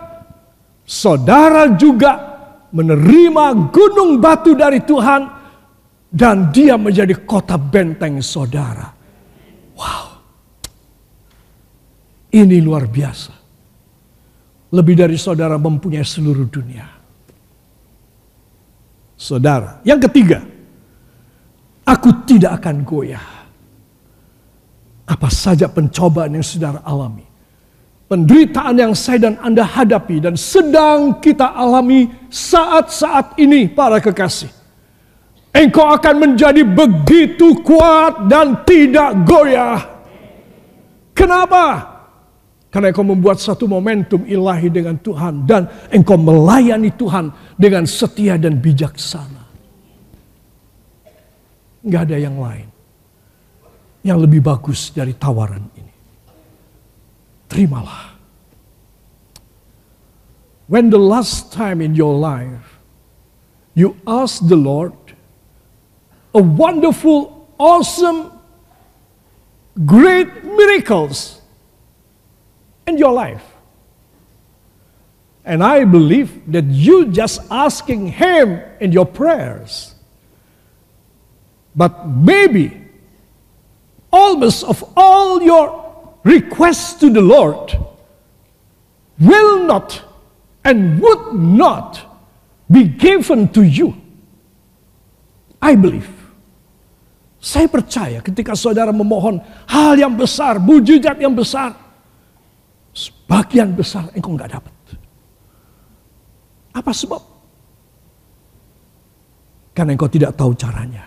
saudara 0.87 1.75
juga 1.75 2.31
menerima 2.71 3.75
gunung 3.75 4.23
batu 4.23 4.55
dari 4.55 4.79
Tuhan 4.87 5.27
dan 6.11 6.51
dia 6.55 6.79
menjadi 6.79 7.15
kota 7.27 7.59
benteng 7.59 8.23
saudara. 8.23 8.91
Wow. 9.75 10.07
Ini 12.31 12.63
luar 12.63 12.87
biasa. 12.87 13.35
Lebih 14.71 14.95
dari 14.95 15.19
saudara 15.19 15.59
mempunyai 15.59 16.07
seluruh 16.07 16.47
dunia. 16.47 17.00
Saudara, 19.21 19.85
yang 19.85 20.01
ketiga, 20.01 20.41
aku 21.85 22.25
tidak 22.25 22.57
akan 22.57 22.81
goyah. 22.81 23.29
Apa 25.05 25.29
saja 25.29 25.69
pencobaan 25.69 26.41
yang 26.41 26.47
saudara 26.47 26.81
alami. 26.81 27.29
Penderitaan 28.09 28.81
yang 28.81 28.97
saya 28.97 29.29
dan 29.29 29.37
Anda 29.45 29.69
hadapi 29.69 30.25
dan 30.25 30.41
sedang 30.41 31.21
kita 31.21 31.53
alami 31.53 32.09
saat-saat 32.33 33.37
ini 33.37 33.69
para 33.69 34.01
kekasih. 34.01 34.49
Engkau 35.53 35.85
akan 35.93 36.15
menjadi 36.17 36.65
begitu 36.65 37.61
kuat 37.61 38.25
dan 38.25 38.65
tidak 38.65 39.21
goyah. 39.29 39.85
Kenapa? 41.13 41.90
Karena 42.71 42.95
engkau 42.95 43.03
membuat 43.03 43.43
satu 43.43 43.67
momentum 43.67 44.23
ilahi 44.23 44.71
dengan 44.71 44.95
Tuhan. 44.95 45.43
Dan 45.43 45.67
engkau 45.91 46.15
melayani 46.15 46.95
Tuhan 46.95 47.35
dengan 47.59 47.83
setia 47.83 48.39
dan 48.39 48.63
bijaksana. 48.63 49.43
Nggak 51.83 52.03
ada 52.07 52.17
yang 52.17 52.39
lain. 52.39 52.69
Yang 54.07 54.19
lebih 54.23 54.41
bagus 54.47 54.95
dari 54.95 55.19
tawaran 55.19 55.67
ini. 55.75 55.95
Terimalah. 57.51 58.15
When 60.71 60.95
the 60.95 61.03
last 61.03 61.51
time 61.51 61.83
in 61.83 61.99
your 61.99 62.15
life 62.15 62.79
you 63.75 63.99
ask 64.07 64.39
the 64.47 64.55
Lord 64.55 64.95
a 66.31 66.39
wonderful, 66.39 67.51
awesome, 67.59 68.31
great 69.83 70.31
miracles 70.47 71.40
in 72.91 72.99
your 72.99 73.15
life. 73.15 73.47
And 75.47 75.65
I 75.65 75.87
believe 75.87 76.53
that 76.53 76.67
you 76.67 77.09
just 77.09 77.41
asking 77.51 78.13
Him 78.13 78.61
in 78.79 78.93
your 78.93 79.07
prayers. 79.07 79.95
But 81.75 82.07
maybe 82.07 82.77
almost 84.13 84.67
of 84.67 84.85
all 84.99 85.41
your 85.41 85.81
requests 86.25 87.01
to 87.01 87.09
the 87.09 87.23
Lord 87.23 87.73
will 89.19 89.65
not 89.65 90.03
and 90.65 91.01
would 91.01 91.33
not 91.33 92.05
be 92.71 92.85
given 92.85 93.49
to 93.57 93.63
you. 93.63 93.97
I 95.63 95.77
believe. 95.77 96.09
Saya 97.41 97.65
percaya 97.73 98.21
ketika 98.21 98.53
saudara 98.53 98.93
memohon 98.93 99.41
hal 99.65 99.97
yang 99.97 100.13
besar, 100.13 100.61
mujizat 100.61 101.17
yang 101.17 101.33
besar, 101.33 101.73
sebagian 102.95 103.75
besar 103.75 104.11
engkau 104.15 104.35
nggak 104.35 104.51
dapat. 104.51 104.75
Apa 106.71 106.91
sebab? 106.95 107.23
Karena 109.75 109.95
engkau 109.95 110.11
tidak 110.11 110.35
tahu 110.35 110.55
caranya. 110.55 111.07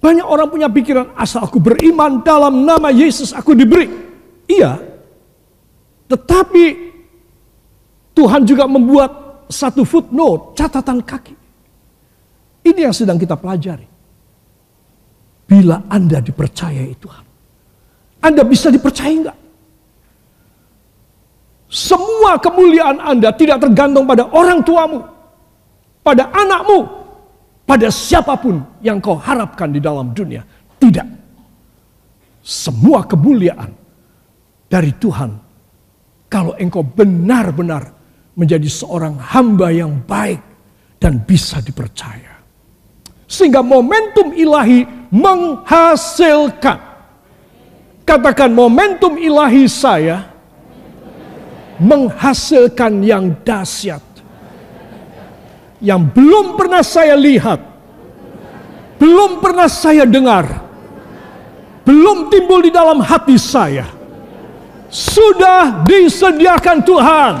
Banyak 0.00 0.26
orang 0.28 0.48
punya 0.52 0.68
pikiran 0.70 1.16
asal 1.16 1.42
aku 1.44 1.58
beriman 1.58 2.20
dalam 2.22 2.62
nama 2.62 2.92
Yesus 2.92 3.32
aku 3.32 3.56
diberi. 3.56 3.88
Iya. 4.46 4.78
Tetapi 6.06 6.64
Tuhan 8.14 8.46
juga 8.46 8.64
membuat 8.70 9.44
satu 9.50 9.82
footnote, 9.82 10.54
catatan 10.54 11.02
kaki. 11.02 11.34
Ini 12.66 12.90
yang 12.90 12.94
sedang 12.94 13.18
kita 13.18 13.34
pelajari. 13.38 13.86
Bila 15.46 15.86
Anda 15.86 16.18
dipercayai 16.18 16.94
Tuhan. 16.98 17.24
Anda 18.26 18.42
bisa 18.42 18.70
dipercaya 18.74 19.12
enggak? 19.14 19.38
Semua 21.76 22.40
kemuliaan 22.40 22.96
Anda 23.04 23.36
tidak 23.36 23.68
tergantung 23.68 24.08
pada 24.08 24.24
orang 24.32 24.64
tuamu, 24.64 25.04
pada 26.00 26.32
anakmu, 26.32 26.88
pada 27.68 27.92
siapa 27.92 28.32
pun 28.40 28.64
yang 28.80 28.96
kau 28.96 29.20
harapkan 29.20 29.68
di 29.68 29.76
dalam 29.76 30.16
dunia. 30.16 30.40
Tidak. 30.80 31.04
Semua 32.40 33.04
kemuliaan 33.04 33.68
dari 34.72 34.88
Tuhan. 34.96 35.36
Kalau 36.32 36.56
engkau 36.56 36.80
benar-benar 36.80 37.92
menjadi 38.40 38.72
seorang 38.72 39.20
hamba 39.20 39.68
yang 39.68 40.00
baik 40.08 40.40
dan 40.96 41.20
bisa 41.28 41.60
dipercaya. 41.60 42.40
Sehingga 43.28 43.60
momentum 43.60 44.32
ilahi 44.32 44.88
menghasilkan. 45.12 46.80
Katakan 48.08 48.56
momentum 48.56 49.20
ilahi 49.20 49.68
saya 49.68 50.35
menghasilkan 51.80 53.04
yang 53.04 53.36
dahsyat. 53.44 54.02
Yang 55.80 56.02
belum 56.16 56.56
pernah 56.56 56.80
saya 56.80 57.14
lihat. 57.14 57.60
Belum 58.96 59.44
pernah 59.44 59.68
saya 59.68 60.08
dengar. 60.08 60.64
Belum 61.84 62.32
timbul 62.32 62.64
di 62.64 62.72
dalam 62.72 63.04
hati 63.04 63.36
saya. 63.36 63.84
Sudah 64.88 65.84
disediakan 65.84 66.80
Tuhan 66.80 67.34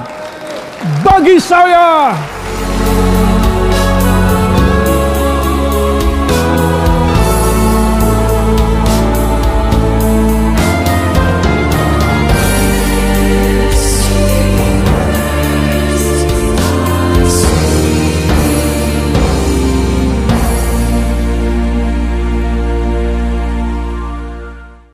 bagi 1.00 1.40
saya 1.40 2.12